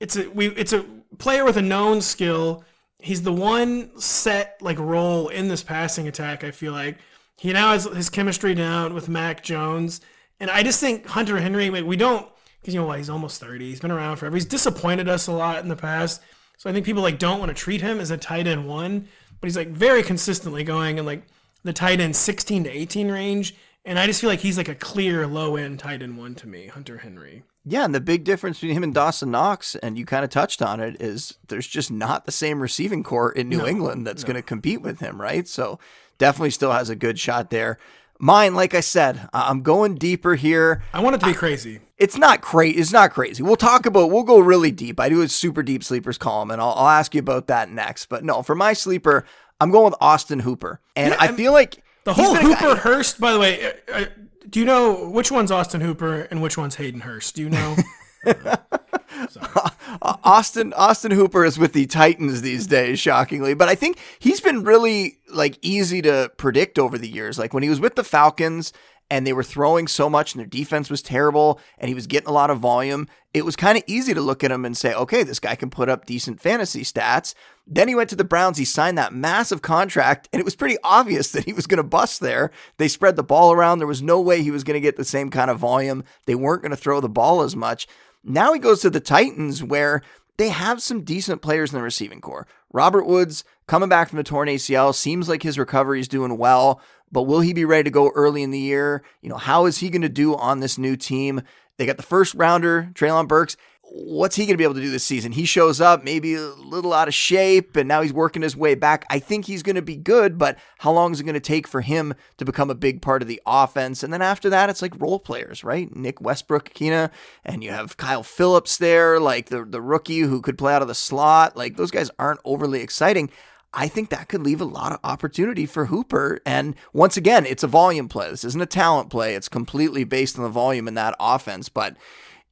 [0.00, 0.84] it's a we it's a
[1.18, 2.64] player with a known skill.
[2.98, 6.44] He's the one set like role in this passing attack.
[6.44, 6.98] I feel like
[7.38, 10.00] he now has his chemistry down with Mac Jones,
[10.40, 11.70] and I just think Hunter Henry.
[11.70, 12.28] We don't
[12.60, 13.70] because you know why he's almost thirty.
[13.70, 14.36] He's been around forever.
[14.36, 16.20] He's disappointed us a lot in the past.
[16.58, 19.06] So I think people like don't want to treat him as a tight end one,
[19.40, 21.22] but he's like very consistently going and like
[21.64, 23.54] the tight end 16 to 18 range.
[23.84, 26.46] And I just feel like he's like a clear low end tight end one to
[26.46, 27.44] me, Hunter Henry.
[27.64, 30.62] Yeah, and the big difference between him and Dawson Knox, and you kind of touched
[30.62, 34.36] on it, is there's just not the same receiving corps in New England that's going
[34.36, 35.46] to compete with him, right?
[35.46, 35.78] So
[36.16, 37.78] definitely still has a good shot there.
[38.18, 40.82] Mine, like I said, I- I'm going deeper here.
[40.94, 41.80] I want it to be crazy.
[41.98, 42.78] It's not crazy.
[42.78, 43.42] It's not crazy.
[43.42, 44.10] We'll talk about.
[44.10, 44.98] We'll go really deep.
[44.98, 48.06] I do a super deep sleepers column, and I'll, I'll ask you about that next.
[48.06, 49.24] But no, for my sleeper,
[49.60, 53.20] I'm going with Austin Hooper, and I feel like The whole a guy- Hooper Hurst,
[53.20, 54.04] by the way, uh, uh,
[54.48, 57.34] do you know which one's Austin Hooper and which one's Hayden Hurst?
[57.34, 57.76] Do you know?
[60.02, 63.54] Austin Austin Hooper is with the Titans these days, shockingly.
[63.54, 67.38] But I think he's been really like easy to predict over the years.
[67.38, 68.72] Like when he was with the Falcons
[69.10, 72.28] and they were throwing so much and their defense was terrible and he was getting
[72.28, 74.94] a lot of volume, it was kind of easy to look at him and say,
[74.94, 77.34] okay, this guy can put up decent fantasy stats.
[77.66, 80.76] Then he went to the Browns, he signed that massive contract, and it was pretty
[80.82, 82.50] obvious that he was going to bust there.
[82.78, 83.78] They spread the ball around.
[83.78, 86.04] There was no way he was going to get the same kind of volume.
[86.26, 87.86] They weren't going to throw the ball as much.
[88.24, 90.02] Now he goes to the Titans where
[90.38, 92.46] they have some decent players in the receiving corps.
[92.72, 96.80] Robert Woods coming back from the torn ACL seems like his recovery is doing well,
[97.10, 99.02] but will he be ready to go early in the year?
[99.22, 101.42] You know, how is he going to do on this new team?
[101.76, 103.56] They got the first rounder, Treylon Burks.
[103.90, 105.32] What's he going to be able to do this season?
[105.32, 108.74] He shows up maybe a little out of shape and now he's working his way
[108.74, 109.06] back.
[109.08, 111.66] I think he's going to be good, but how long is it going to take
[111.66, 114.02] for him to become a big part of the offense?
[114.02, 115.94] And then after that, it's like role players, right?
[115.96, 117.10] Nick Westbrook-Ikhine,
[117.46, 120.88] and you have Kyle Philips there, like the, the rookie who could play out of
[120.88, 121.56] the slot.
[121.56, 123.30] Like those guys aren't overly exciting.
[123.72, 126.40] I think that could leave a lot of opportunity for Hooper.
[126.46, 128.30] And once again, it's a volume play.
[128.30, 129.34] This isn't a talent play.
[129.34, 131.68] It's completely based on the volume in that offense.
[131.68, 131.96] But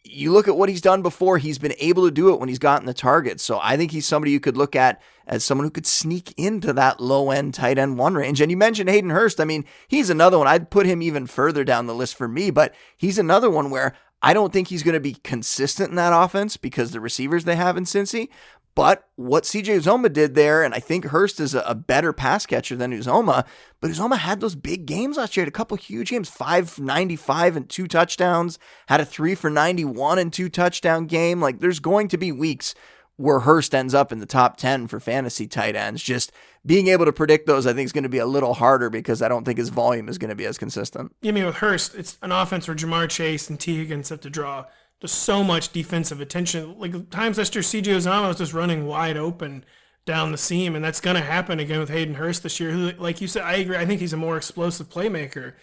[0.04, 2.58] you look at what he's done before, he's been able to do it when he's
[2.58, 3.42] gotten the targets.
[3.42, 6.72] So I think he's somebody you could look at as someone who could sneak into
[6.74, 8.40] that low end tight end one range.
[8.40, 9.40] And you mentioned Hayden Hurst.
[9.40, 10.46] I mean, he's another one.
[10.46, 13.94] I'd put him even further down the list for me, but he's another one where
[14.22, 17.56] I don't think he's going to be consistent in that offense because the receivers they
[17.56, 18.28] have in Cincy.
[18.76, 22.44] But what CJ Uzomah did there, and I think Hurst is a, a better pass
[22.44, 23.46] catcher than Uzomah,
[23.80, 25.44] but Uzomah had those big games last year.
[25.44, 28.58] Had a couple huge games, 595 and two touchdowns,
[28.88, 31.40] had a three for 91 and two touchdown game.
[31.40, 32.74] Like there's going to be weeks
[33.16, 36.02] where Hurst ends up in the top 10 for fantasy tight ends.
[36.02, 36.30] Just
[36.66, 39.22] being able to predict those, I think, is going to be a little harder because
[39.22, 41.16] I don't think his volume is going to be as consistent.
[41.22, 44.28] You mean with Hurst, it's an offense where Ja'Marr Chase and Tee Higgins have to
[44.28, 44.66] draw
[45.00, 46.78] just so much defensive attention.
[46.78, 49.64] Like times last year, CJ Uzomah was just running wide open
[50.06, 52.70] down the seam, and that's going to happen again with Hayden Hurst this year.
[52.70, 53.76] Who, like you said, I agree.
[53.76, 55.54] I think he's a more explosive playmaker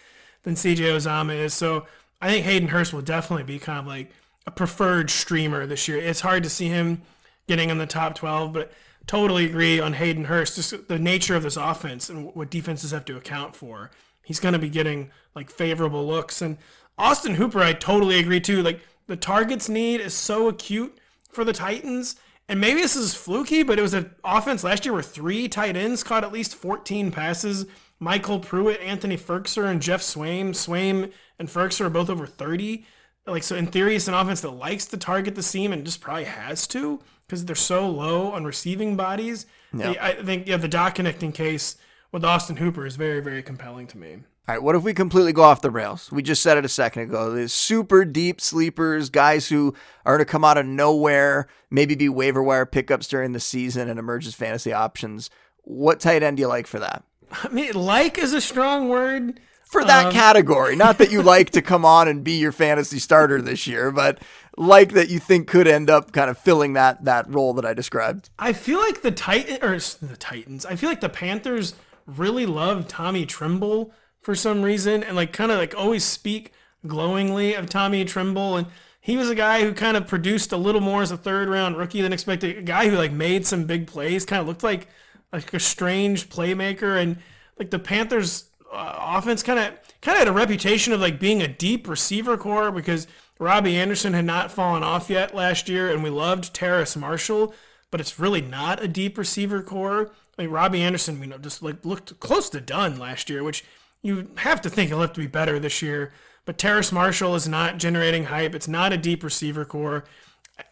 [0.44, 1.54] than CJ Uzomah is.
[1.54, 1.88] So
[2.22, 4.12] I think Hayden Hurst will definitely be kind of like
[4.46, 5.98] a preferred streamer this year.
[5.98, 7.02] It's hard to see him
[7.48, 8.72] getting in the top 12, but
[9.08, 10.56] totally agree on Hayden Hurst.
[10.56, 13.92] Just the nature of this offense and what defenses have to account for.
[14.24, 16.42] He's going to be getting like favorable looks.
[16.42, 16.58] And
[16.98, 18.62] Austin Hooper, I totally agree too.
[18.62, 20.98] Like the targets need is so acute
[21.32, 22.16] for the Titans.
[22.50, 25.76] And maybe this is fluky, but it was an offense last year where three tight
[25.76, 27.66] ends caught at least 14 passes.
[28.02, 30.50] MyCole Pruitt, Anthony Firkser, and Geoff Swaim.
[30.50, 32.86] Swaim and Firkser are both over 30.
[33.26, 36.02] Like, so in theory, it's an offense that likes to target the seam and just
[36.02, 39.46] probably has to because they're so low on receiving bodies.
[39.74, 39.98] Yep.
[40.02, 41.78] I think yeah, the dot connecting case
[42.12, 44.20] with Austin Hooper is very, very compelling to me.
[44.46, 46.12] All right, what if we completely go off the rails?
[46.12, 47.32] We just said it a second ago.
[47.32, 49.74] These super deep sleepers, guys who
[50.06, 53.98] are to come out of nowhere, maybe be waiver wire pickups during the season and
[53.98, 55.30] emerge as fantasy options.
[55.62, 57.06] What tight end do you like for that?
[57.32, 59.40] I mean, like is a strong word.
[59.64, 60.76] For that um, category.
[60.76, 64.22] Not that you like to come on and be your fantasy starter this year, but
[64.58, 67.74] like that you think could end up kind of filling that that role that I
[67.74, 68.30] described.
[68.38, 70.66] I feel like the Titan or the Titans.
[70.66, 71.76] I feel like the Panthers
[72.06, 76.52] really love Tommy Tremble for some reason and like kind of like always speak
[76.88, 78.68] glowingly of Tommy Tremble and
[79.04, 81.78] he was a guy who kind of produced a little more as a third round
[81.78, 82.58] rookie than expected.
[82.58, 84.88] A guy who like made some big plays, kind of looked like
[85.34, 87.18] like a strange playmaker and
[87.60, 91.42] like the Panthers uh, offense kind of kind of had a reputation of like being
[91.42, 93.06] a deep receiver corps because
[93.40, 97.54] Robbie Anderson had not fallen off yet last year and we loved Terrace Marshall,
[97.92, 100.12] but it's really not a deep receiver corps.
[100.38, 103.66] I mean, Robbie Anderson, you know, just like looked close to done last year, which
[104.04, 106.14] you have to think he'll have to be better this year.
[106.46, 108.54] But Terrace Marshall is not generating hype.
[108.54, 110.04] It's not a deep receiver corps.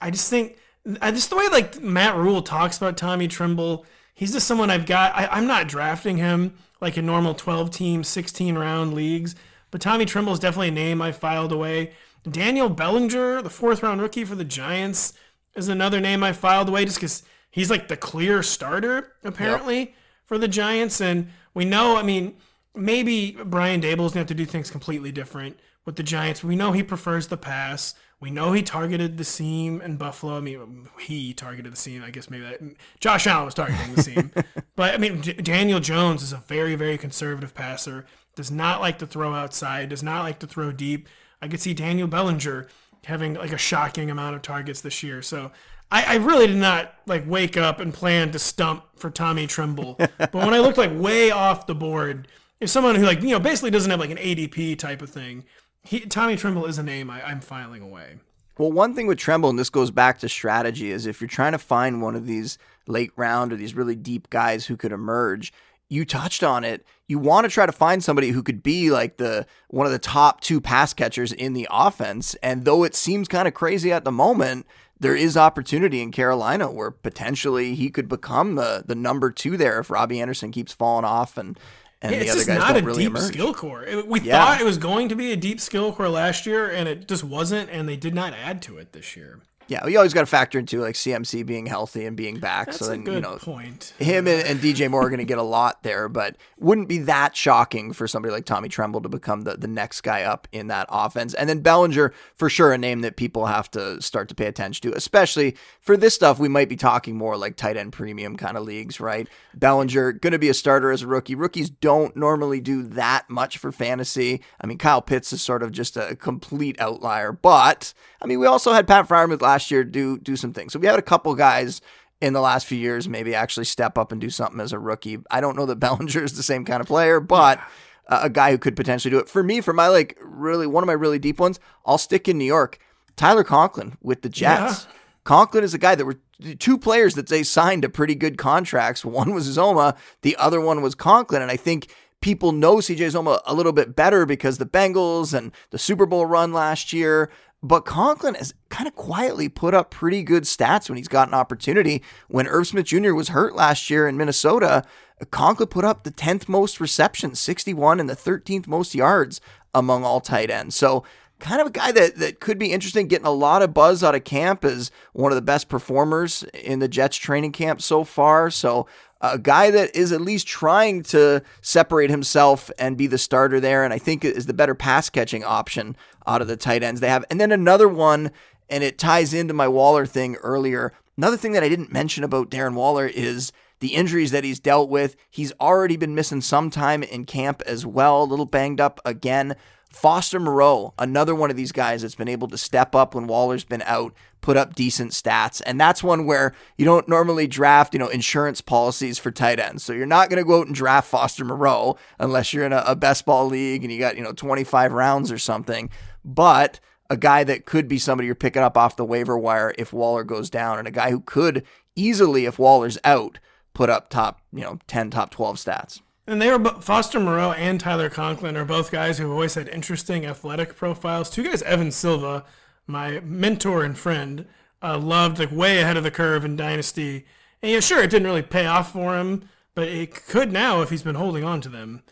[0.02, 0.58] I just think,
[1.02, 4.86] I just the way like Matt Rhule talks about Tommy Tremble, he's just someone I've
[4.86, 5.16] got.
[5.16, 9.36] I, I'm not drafting him like in normal 12 team, 16 round leagues.
[9.72, 11.94] But Tommy Tremble is definitely a name I filed away.
[12.30, 15.14] Daniel Bellinger, the fourth round rookie for the Giants,
[15.56, 19.94] is another name I filed away just because he's like the clear starter apparently yep.
[20.26, 21.00] for the Giants.
[21.00, 22.36] And we know, I mean,
[22.76, 26.44] maybe Brian Daboll's gonna have to do things completely different with the Giants.
[26.44, 27.94] We know he prefers the pass.
[28.20, 30.38] We know he targeted the seam in Buffalo.
[30.38, 32.04] I mean, he targeted the seam.
[32.04, 32.62] I guess maybe that
[33.00, 34.32] Josh Allen was targeting the seam.
[34.76, 38.06] but I mean, D- Daniel Jones is a very, very conservative passer.
[38.36, 39.90] Does not like to throw outside.
[39.90, 41.10] Does not like to throw deep.
[41.42, 42.68] I could see Daniel Bellinger
[43.06, 45.24] having like a shocking amount of targets this year.
[45.24, 45.52] So
[45.92, 49.96] I, I really did not like wake up and plan to stump for Tommy Tremble.
[50.18, 52.28] but when I looked like way off the board
[52.62, 55.44] if someone who like you know basically doesn't have like an ADP type of thing,
[55.84, 58.20] he, Tommy Tremble is a name I, I'm filing away.
[58.58, 61.54] Well, one thing with Tremble, and this goes back to strategy, is if you're trying
[61.54, 65.52] to find one of these late round or these really deep guys who could emerge,
[65.90, 66.86] you touched on it.
[67.08, 70.00] You want to try to find somebody who could be like the one of the
[70.00, 72.36] top two pass catchers in the offense.
[72.36, 74.68] And though it seems kind of crazy at the moment,
[75.00, 79.80] there is opportunity in Carolina where potentially he could become the the number two there
[79.80, 81.60] if Robbie Anderson keeps falling off and
[82.02, 83.24] and yeah, the other guys not don't a really deep emerge.
[83.34, 84.04] skill corps.
[84.06, 84.38] we Yeah.
[84.44, 87.24] thought it was going to be a deep skill corps last year, and it just
[87.24, 89.40] wasn't, and they did not add to it this year.
[89.72, 92.66] Yeah, you always got to factor into like CMC being healthy and being back.
[92.66, 93.94] That's so a then good you know point.
[94.00, 96.98] him and, and DJ Moore are going to get a lot there, but wouldn't be
[96.98, 100.68] that shocking for somebody like Tommy Tremble to become the, the next guy up in
[100.68, 101.34] that offense.
[101.34, 104.92] And then Bellinger, for sure, a name that people have to start to pay attention
[104.92, 106.38] to, especially for this stuff.
[106.38, 109.26] We might be talking more like tight end premium kind of leagues, right?
[109.54, 111.34] Bellinger, going to be a starter as a rookie.
[111.34, 114.42] Rookies don't normally do that much for fantasy.
[114.60, 118.48] I mean, Kyle Pitts is sort of just a complete outlier, but I mean, we
[118.48, 120.74] also had Pat Freiermuth last year do do some things.
[120.74, 121.82] So we had a couple guys
[122.22, 125.20] in the last few years maybe actually step up and do something as a rookie.
[125.30, 127.60] I don't know that Bellinger is the same kind of player, but
[128.08, 129.30] uh, a guy who could potentially do it.
[129.30, 132.38] For me, for my like really one of my really deep ones, I'll stick in
[132.38, 132.80] New York.
[133.16, 134.86] Tyler Conklin with the Jets.
[134.86, 134.94] Yeah.
[135.24, 136.20] Conklin is a guy that were
[136.60, 139.06] two players that they signed to pretty good contracts.
[139.06, 143.40] One was Zoma, the other one was Conklin, and I think people know CJ Zoma
[143.46, 147.32] a little bit better because the Bengals and the Super Bowl run last year.
[147.64, 151.36] But Conklin has kind of quietly put up pretty good stats when he's got an
[151.36, 152.02] opportunity.
[152.28, 153.14] When Irv Smith Jr.
[153.14, 154.84] was hurt last year in Minnesota,
[155.30, 159.42] Conklin put up the 10th most receptions, 61, and the 13th most yards
[159.76, 160.76] among all tight ends.
[160.76, 161.04] So
[161.42, 164.16] kind of a guy that, that could be interesting, getting a lot of buzz out
[164.16, 168.50] of camp as one of the best performers in the Jets training camp so far.
[168.50, 168.88] So
[169.22, 173.84] a guy that is at least trying to separate himself and be the starter there,
[173.84, 175.96] and I think is the better pass catching option
[176.28, 177.26] out of the tight ends they have.
[177.30, 178.32] And then another one,
[178.70, 180.94] and it ties into my Waller thing earlier.
[181.18, 184.90] Another thing that I didn't mention about Darren Waller is the injuries that he's dealt
[184.90, 185.16] with.
[185.30, 189.56] He's already been missing some time in camp as well, a little banged up again.
[189.92, 193.66] Foster Moreau, another one of these guys that's been able to step up when Waller's
[193.66, 195.62] been out, put up decent stats.
[195.66, 199.84] And that's one where you don't normally draft, you know, insurance policies for tight ends.
[199.84, 202.84] So you're not going to go out and draft Foster Moreau unless you're in a,
[202.88, 205.90] a best ball league and you got, you know, 25 rounds or something.
[206.24, 206.80] But
[207.10, 210.24] a guy that could be somebody you're picking up off the waiver wire if Waller
[210.24, 213.40] goes down, and a guy who could easily, if Waller's out,
[213.74, 216.02] put up top, you know, 10, top 12 stats.
[216.28, 219.68] And they were Foster Moreau and Tyler Conklin are both guys who have always had
[219.68, 221.30] interesting athletic profiles.
[221.30, 222.46] Two guys, Evan Silva,
[222.88, 224.46] my mentor and friend,
[224.82, 227.26] uh, loved like way ahead of the curve in Dynasty.
[227.62, 230.90] And yeah, sure, it didn't really pay off for him, but it could now if
[230.90, 232.04] he's been holding on to them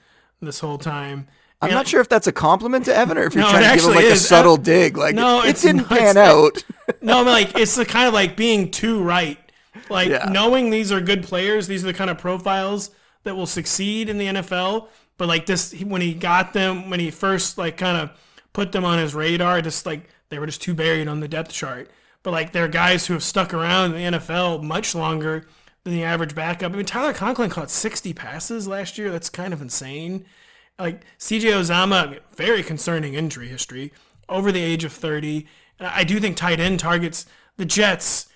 [0.42, 1.28] this whole time.
[1.62, 3.76] I'm not sure if that's a compliment to Evan or if you're no, trying to
[3.76, 4.24] give him like is.
[4.24, 4.98] a subtle dig.
[4.98, 6.64] Like, no, it didn't pan out.
[7.02, 9.38] no, I mean, like it's the kind of like being too right.
[9.90, 10.30] Like yeah.
[10.32, 12.92] knowing these are good players, these are the kind of profiles
[13.24, 14.88] that will succeed in the NFL.
[15.18, 18.12] But like this, when he got them, when he first like kind of
[18.54, 21.52] put them on his radar, just like they were just too buried on the depth
[21.52, 21.90] chart.
[22.24, 25.46] But like there are guys who have stuck around in the NFL much longer
[25.84, 26.72] than the average backup.
[26.72, 29.12] I mean, Tyler Conklin caught 60 passes last year.
[29.12, 30.26] That's kind of insane.
[30.80, 33.92] Like CJ Uzomah, very concerning injury history,
[34.28, 35.46] over the age of 30.
[35.78, 37.26] And I do think tight end targets
[37.58, 38.28] the Jets.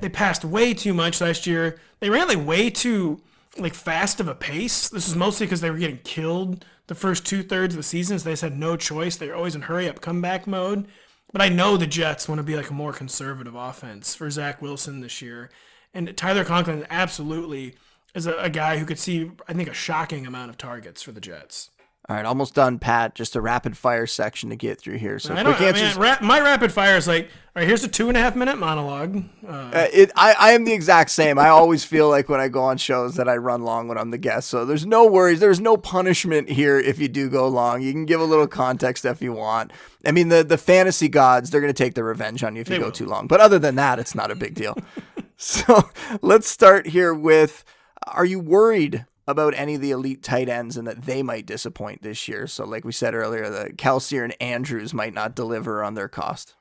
[0.00, 1.80] They passed way too much last year.
[2.00, 3.20] They ran like way too
[3.58, 4.88] like fast of a pace.
[4.88, 8.18] This is mostly because they were getting killed the first two thirds of the season,
[8.18, 9.16] so they just had no choice.
[9.16, 10.88] They're always in hurry up comeback mode.
[11.32, 14.60] But I know the Jets want to be like a more conservative offense for Zach
[14.60, 15.50] Wilson this year.
[15.94, 17.76] And Tyler Conklin absolutely
[18.12, 21.12] is a, a guy who could see, I think, a shocking amount of targets for
[21.12, 21.70] the Jets.
[22.10, 23.14] All right, almost done, Pat.
[23.14, 25.20] Just a rapid fire section to get through here.
[25.20, 25.96] So I quick answers.
[25.96, 28.34] I mean, my rapid fire is like, all right, here's a two and a half
[28.34, 29.22] minute monologue.
[29.46, 31.38] Uh, uh, it, I, I am the exact same.
[31.38, 34.10] I always feel like when I go on shows that I run long when I'm
[34.10, 34.48] the guest.
[34.48, 35.38] So there's no worries.
[35.38, 37.80] There's no punishment here if you do go long.
[37.80, 39.70] You can give a little context if you want.
[40.04, 42.68] I mean, the the fantasy gods, they're going to take their revenge on you if
[42.68, 42.92] you go will.
[42.92, 43.28] too long.
[43.28, 44.76] But other than that, it's not a big deal.
[45.36, 45.88] so
[46.22, 47.64] let's start here with:
[48.08, 52.02] Are you worried about any of the elite tight ends and that they might disappoint
[52.02, 52.46] this year.
[52.46, 56.54] So, like we said earlier, the Kelce and Andrews might not deliver on their cost.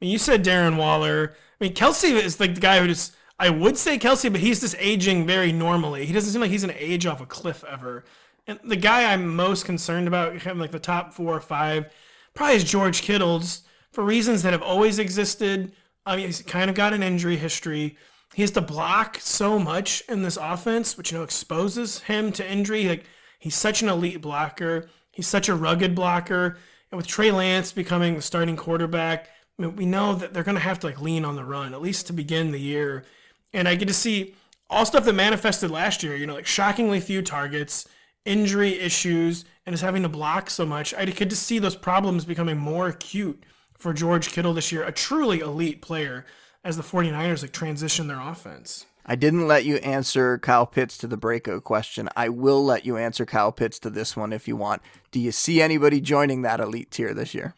[0.00, 1.34] You said Darren Waller.
[1.60, 3.14] I mean, Kelce is like the guy who just.
[3.38, 6.06] I would say Kelce, but he's just aging very normally.
[6.06, 8.04] He doesn't seem like he's going to age off a cliff ever.
[8.46, 11.92] And the guy I'm most concerned about, having like the top four or five,
[12.34, 15.72] probably is George Kittle's for reasons that have always existed.
[16.06, 17.96] I mean, he's kind of got an injury history
[18.34, 22.50] he has to block so much in this offense, which you know exposes him to
[22.50, 22.88] injury.
[22.88, 23.04] Like
[23.38, 24.88] he's such an elite blocker.
[25.10, 26.56] He's such a rugged blocker.
[26.90, 30.56] And with Trey Lance becoming the starting quarterback, I mean, we know that they're going
[30.56, 33.04] to have to like lean on the run at least to begin the year.
[33.52, 34.34] And I get to see
[34.70, 36.16] all stuff that manifested last year.
[36.16, 37.86] You know, like shockingly few targets,
[38.24, 40.94] injury issues, and is having to block so much.
[40.94, 43.44] I could just see those problems becoming more acute
[43.76, 46.24] for George Kittle this year, a truly elite player
[46.64, 48.86] as the 49ers like transition their offense.
[49.04, 52.08] I didn't let you answer Kyle Pitts to the breakout question.
[52.14, 54.80] I will let you answer Kyle Pitts to this one if you want.
[55.10, 57.54] Do you see anybody joining that elite tier this year?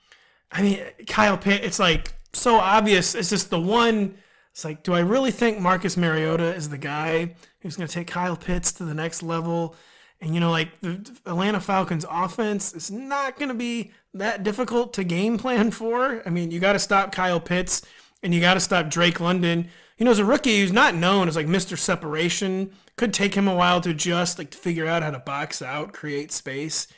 [0.50, 3.14] I mean, Kyle Pitt, it's like so obvious.
[3.14, 4.16] It's just the one.
[4.52, 8.06] It's like, do I really think Marcus Mariota is the guy who's going to take
[8.06, 9.76] Kyle Pitts to the next level?
[10.20, 14.94] And, you know, like the Atlanta Falcons offense is not going to be that difficult
[14.94, 16.22] to game plan for.
[16.24, 17.82] I mean, you got to stop Kyle Pitts
[18.24, 19.68] and you got to stop Drake London.
[19.98, 21.78] You know, as a rookie who's not known as like Mr.
[21.78, 25.62] Separation, could take him a while to adjust, like to figure out how to box
[25.62, 26.88] out, create space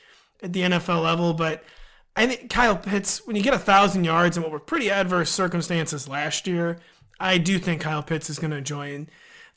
[0.43, 1.35] at the NFL level.
[1.35, 1.65] But
[2.15, 5.31] I think Kyle Pitts, when you get a thousand yards in what were pretty adverse
[5.31, 6.79] circumstances last year,
[7.19, 9.09] I do think Kyle Pitts is going to join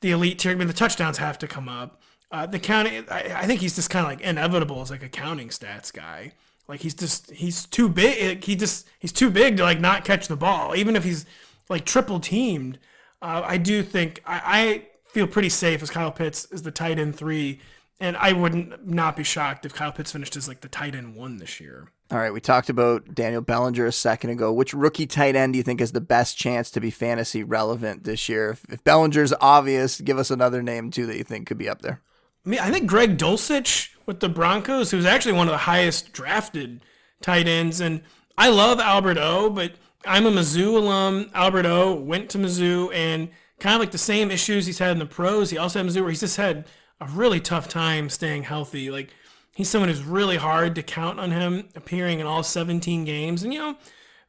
[0.01, 0.51] the elite tier.
[0.51, 2.01] I mean, the touchdowns have to come up.
[2.31, 5.09] Uh, the counting, I, I think he's just kind of like inevitable as like a
[5.09, 6.33] counting stats guy.
[6.67, 8.43] Like he's just he's too big.
[8.43, 11.25] He just he's too big to like not catch the ball, even if he's
[11.69, 12.79] like triple teamed,
[13.21, 16.99] uh, I do think I, I, feel pretty safe as Kyle Pitts is the tight
[16.99, 17.59] end three,
[17.99, 21.15] and I wouldn't not be shocked if Kyle Pitts finished as like the tight end
[21.15, 21.91] one this year.
[22.11, 24.53] All right, we talked about Daniel Bellinger a second ago.
[24.53, 28.03] Which rookie tight end do you think has the best chance to be fantasy relevant
[28.03, 28.51] this year?
[28.51, 31.81] If, if Bellinger's obvious, give us another name too that you think could be up
[31.81, 32.01] there.
[32.45, 36.13] I mean, I think Greg Dulcich with the Broncos, who's actually one of the highest
[36.13, 36.81] drafted
[37.21, 38.01] tight ends, and
[38.37, 39.73] I love Albert O, but
[40.05, 41.29] I'm a Mizzou alum.
[41.33, 43.29] Albert O went to Mizzou and
[43.59, 45.49] kind of like the same issues he's had in the pros.
[45.49, 46.65] He also had Mizzou where he's just had
[47.01, 48.89] a really tough time staying healthy.
[48.89, 49.09] Like
[49.55, 53.43] he's someone who's really hard to count on him appearing in all 17 games.
[53.43, 53.75] And you know,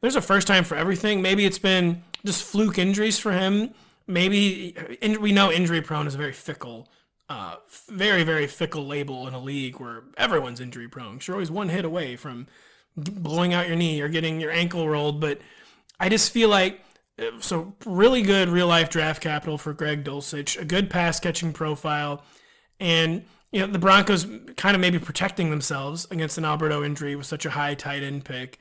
[0.00, 1.22] there's a first time for everything.
[1.22, 3.70] Maybe it's been just fluke injuries for him.
[4.06, 4.74] Maybe
[5.20, 6.88] we know injury prone is a very fickle,
[7.28, 7.56] uh,
[7.88, 11.20] very very fickle label in a league where everyone's injury prone.
[11.22, 12.48] You're always one hit away from
[13.04, 15.20] blowing out your knee or getting your ankle rolled.
[15.20, 15.40] But
[15.98, 16.80] I just feel like
[17.40, 22.22] so really good real life draft capital for Greg Dulcich, a good pass catching profile,
[22.78, 24.26] and you know the Broncos
[24.56, 28.02] kind of maybe protecting themselves against an Albert O injury with such a high tight
[28.02, 28.58] end pick.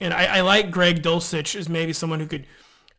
[0.00, 2.46] And I, I like Greg Dulcich as maybe someone who could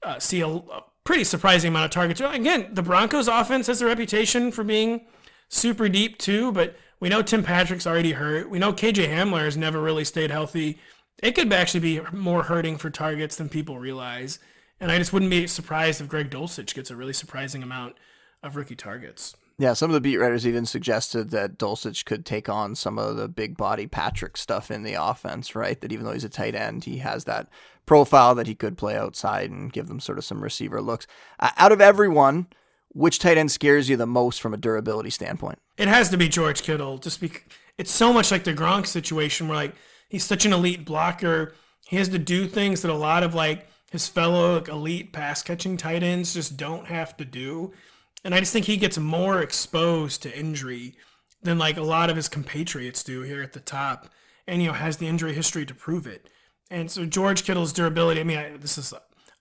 [0.02, 2.22] uh, see a, a, pretty surprising amount of targets.
[2.22, 5.06] Again, the Broncos offense has a reputation for being
[5.50, 8.50] super deep too, but we know Tim Patrick's already hurt.
[8.50, 10.80] We know KJ Hamler has never really stayed healthy.
[11.22, 14.40] It could actually be more hurting for targets than people realize.
[14.80, 17.96] And I just wouldn't be surprised if Greg Dulcich gets a really surprising amount
[18.42, 19.36] of rookie targets.
[19.58, 23.18] Yeah, some of the beat writers even suggested that Dulcich could take on some of
[23.18, 25.82] the big body Patrick stuff in the offense, right?
[25.82, 27.50] That even though he's a tight end, he has that
[27.86, 31.06] profile that he could play outside and give them sort of some receiver looks.
[31.38, 32.48] Uh, out of everyone,
[32.94, 35.60] which tight end scares you the most from a durability standpoint?
[35.78, 36.98] It has to be George Kittle.
[36.98, 37.42] Just because
[37.78, 39.76] it's so much like the Gronk situation where like
[40.10, 41.54] he's such an elite blocker.
[41.88, 45.42] He has to do things that a lot of like his fellow like, elite pass
[45.42, 47.74] catching tight ends just don't have to do.
[48.24, 50.96] And I just think he gets more exposed to injury
[51.42, 54.08] than like a lot of his compatriots do here at the top,
[54.48, 56.30] and you know has the injury history to prove it.
[56.72, 58.22] And so George Kittle's durability.
[58.22, 58.94] I mean, I, this is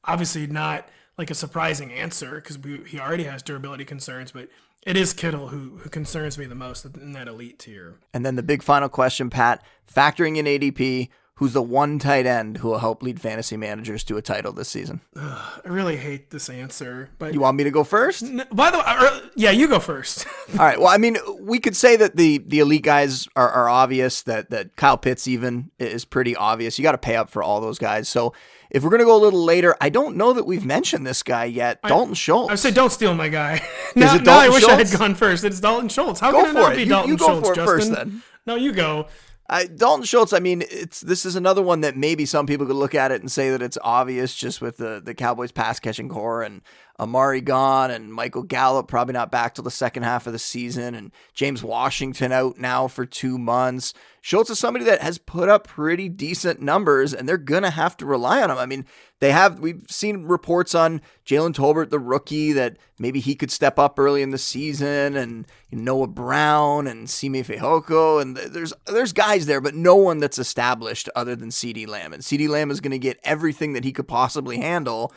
[0.05, 0.89] obviously not
[1.19, 4.49] like a surprising answer because he already has durability concerns, but
[4.85, 7.99] it is Kittle who who concerns me the most in that elite tier.
[8.13, 12.59] And then the big final question, Pat, factoring in ADP, who's the one tight end
[12.59, 15.01] who will help lead fantasy managers to a title this season?
[15.17, 18.23] I really hate this answer, but you want me to go first?
[18.23, 20.27] N- by the way, uh, yeah, you go first.
[20.53, 20.79] All right.
[20.79, 24.23] Well, I mean, we could say that the the elite guys are, are obvious.
[24.23, 26.79] That that Kyle Pitts even is pretty obvious.
[26.79, 28.09] You got to pay up for all those guys.
[28.09, 28.35] So
[28.71, 31.45] if we're gonna go a little later, I don't know that we've mentioned this guy
[31.45, 32.53] yet, I, Dalton Schultz.
[32.53, 33.61] I said, don't steal my guy.
[33.97, 34.75] now, now I wish Schultz?
[34.75, 35.45] I had gone first.
[35.45, 36.21] It's Dalton Schultz.
[36.21, 36.77] How go can it not it.
[36.77, 37.49] be you, Dalton you go Schultz?
[37.49, 37.65] Justin?
[37.67, 38.23] first, then.
[38.47, 39.09] No, you go.
[39.53, 42.75] I, Dalton Schultz, I mean, it's this is another one that maybe some people could
[42.75, 46.09] look at it and say that it's obvious just with the, the Cowboys pass catching
[46.09, 46.63] corps and
[47.03, 50.95] Amari gone and Michael Gallup probably not back till the second half of the season
[50.95, 53.93] and James Washington out now for two months.
[54.21, 57.97] Schultz is somebody that has put up pretty decent numbers and they're going to have
[57.97, 58.59] to rely on him.
[58.59, 58.87] I mean,
[59.19, 63.81] they have, we've seen reports on Jalen Tolbert, the rookie, that maybe he could step
[63.81, 68.23] up early in the season and Noah Brown and Simi Fehoko.
[68.23, 72.13] And there's, there's guys there, but no one that's established other than CeeDee Lamb.
[72.13, 75.13] And CeeDee Lamb is going to get everything that he could possibly handle.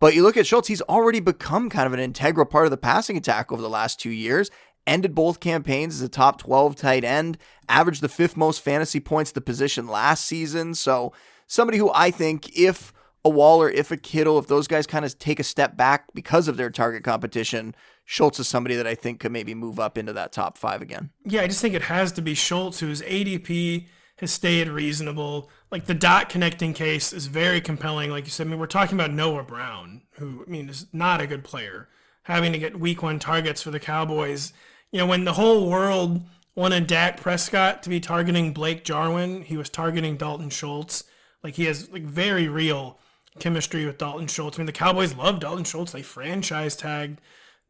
[0.00, 2.78] But you look at Schultz, he's already become kind of an integral part of the
[2.78, 4.50] passing attack over the last two years.
[4.86, 7.36] Ended both campaigns as a top 12 tight end,
[7.68, 10.74] averaged the fifth most fantasy points the position last season.
[10.74, 11.12] So,
[11.46, 15.18] somebody who I think, if a Waller, if a Kittle, if those guys kind of
[15.18, 17.74] take a step back because of their target competition,
[18.06, 21.10] Schultz is somebody that I think could maybe move up into that top five again.
[21.26, 23.86] Yeah, I just think it has to be Schultz, whose ADP
[24.20, 25.48] has stayed reasonable.
[25.70, 28.10] Like the dot connecting case is very compelling.
[28.10, 31.22] Like you said, I mean, we're talking about Noah Brown, who I mean is not
[31.22, 31.88] a good player,
[32.24, 34.52] having to get week one targets for the Cowboys.
[34.92, 36.22] You know, when the whole world
[36.54, 41.04] wanted Dak Prescott to be targeting Blake Jarwin, he was targeting Dalton Schultz.
[41.42, 42.98] Like he has like very real
[43.38, 44.58] chemistry with Dalton Schultz.
[44.58, 45.92] I mean, the Cowboys love Dalton Schultz.
[45.92, 47.22] They franchise tagged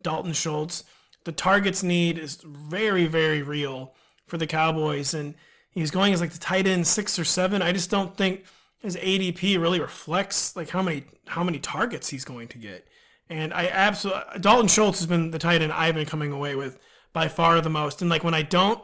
[0.03, 0.83] Dalton Schultz.
[1.23, 3.95] The targets need is very, very real
[4.27, 5.15] for the Cowboys.
[5.15, 5.37] And
[5.73, 7.63] he's going as like the tight end six or seven.
[7.63, 8.45] I just don't think
[8.81, 12.87] his ADP really reflects like how many how many targets he's going to get.
[13.29, 16.79] And I absolutely Dalton Schultz has been the tight end I've been coming away with
[17.13, 18.01] by far the most.
[18.01, 18.83] And like when I don't,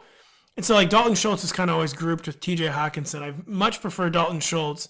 [0.55, 2.67] and so like Dalton Schultz is kind of always grouped with T.J.
[2.67, 3.21] Hockenson.
[3.21, 4.87] I much prefer Dalton Schultz.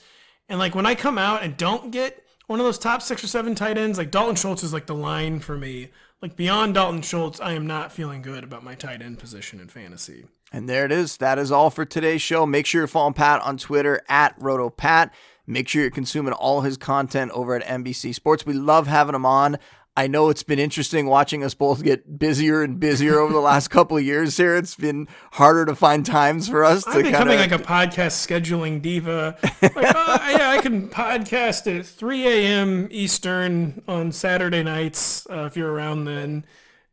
[0.50, 3.28] And like when I come out and don't get one of those top six or
[3.28, 5.90] seven tight ends, like Dalton Schultz is like the line for me.
[6.22, 9.68] Like beyond Dalton Schultz, I am not feeling good about my tight end position in
[9.68, 10.26] fantasy.
[10.52, 11.18] And there it is.
[11.18, 12.46] That is all for today's show.
[12.46, 15.12] Make sure you're following Pat on Twitter at RotoPat.
[15.46, 18.46] Make sure you're consuming all his content over at NBC Sports.
[18.46, 19.58] We love having him on.
[19.98, 23.68] I know it's been interesting watching us both get busier and busier over the last
[23.70, 24.56] couple of years here.
[24.56, 27.56] It's been harder to find times for us to I'm becoming kinda...
[27.56, 29.36] like a podcast scheduling diva.
[29.62, 32.88] Like, uh, yeah, I can podcast at 3 a.m.
[32.92, 36.46] Eastern on Saturday nights uh, if you're around then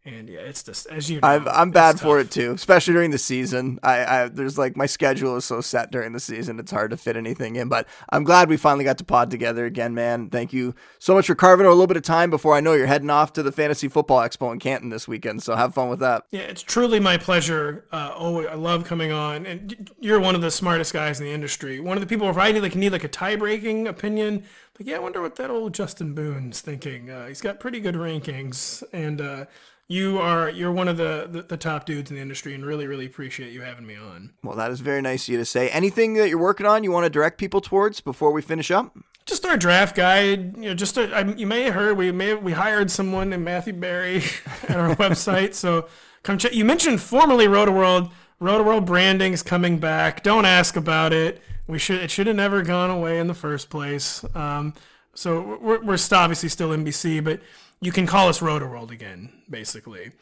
[0.07, 3.11] And yeah, it's just as you know, I'm, I'm bad for it too, especially during
[3.11, 3.81] the season.
[3.83, 6.99] I, I there's like my schedule is so set during the season, it's hard to
[6.99, 7.71] fit anything in.
[7.71, 10.29] But I'm glad we finally got to pod together again, man.
[10.29, 12.75] Thank you so much for carving out a little bit of time before I know
[12.75, 15.43] you're heading off to the Fantasy Football Expo in Canton this weekend.
[15.43, 16.27] So have fun with that.
[16.31, 17.87] Yeah, it's truly my pleasure.
[17.91, 21.33] Uh, oh, I love coming on, and you're one of the smartest guys in the
[21.33, 21.81] industry.
[21.81, 24.45] One of the people if I need like need like a tie breaking opinion,
[24.79, 27.09] like yeah, I wonder what that old Justin Boone's thinking.
[27.09, 29.45] Uh, he's got pretty good rankings, and uh,
[29.89, 32.87] you are you're one of the, the, the top dudes in the industry and really
[32.87, 34.33] really appreciate you having me on.
[34.43, 35.69] Well that is very nice of you to say.
[35.71, 38.97] Anything that you're working on you want to direct people towards before we finish up?
[39.27, 42.43] Just our draft guide you know just I, you may have heard we may have,
[42.43, 44.17] we hired someone named matthew berry
[44.69, 45.89] at our website so
[46.23, 48.11] come check you mentioned formerly rotoworld
[48.41, 50.23] rotoworld branding is coming back.
[50.23, 51.43] Don't ask about it.
[51.67, 54.25] We should it should have never gone away in the first place.
[54.35, 54.75] Um,
[55.15, 57.41] so we're, we're obviously still nbc but
[57.85, 60.13] you can call us Rotoworld again, basically.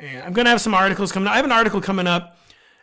[0.00, 1.28] And I'm going to have some articles coming.
[1.28, 1.34] up.
[1.34, 2.38] I have an article coming up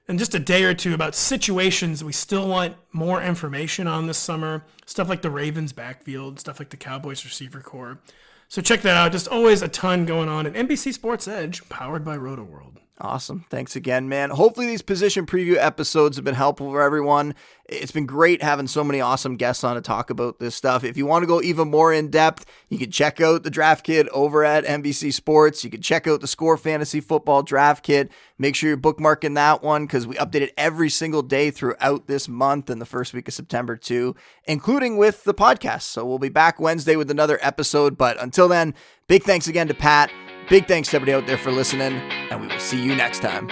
[0.08, 4.18] in just a day or two about situations we still want more information on this
[4.18, 4.64] summer.
[4.86, 8.00] Stuff like the Ravens backfield, stuff like the Cowboys receiver corps.
[8.48, 9.12] So check that out.
[9.12, 12.78] Just always a ton going on at NBC Sports Edge, powered by Rotoworld.
[13.04, 13.46] Awesome.
[13.50, 14.30] Thanks again, man.
[14.30, 17.34] Hopefully, these position preview episodes have been helpful for everyone.
[17.66, 20.84] It's been great having so many awesome guests on to talk about this stuff.
[20.84, 23.84] If you want to go even more in depth, you can check out the Draft
[23.84, 25.64] Kit over at NBC Sports.
[25.64, 28.12] You can check out the Score Fantasy Football Draft Kit.
[28.38, 32.30] Make sure you're bookmarking that one because we update it every single day throughout this
[32.30, 35.84] month and the first week of September, too, including with the podcast.
[35.84, 37.98] So we'll be back Wednesday with another episode.
[37.98, 38.76] But until then,
[39.08, 40.12] big thanks again to Pat.
[40.50, 41.94] Big thanks to everybody out there for listening,
[42.30, 43.50] and we will see you next time.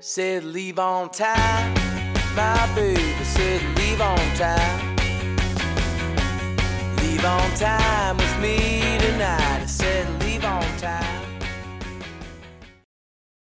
[0.00, 1.74] Said leave on time,
[2.34, 4.96] my baby said leave on time.
[6.96, 9.66] Leave on time with me tonight.
[9.66, 11.05] Said leave on time.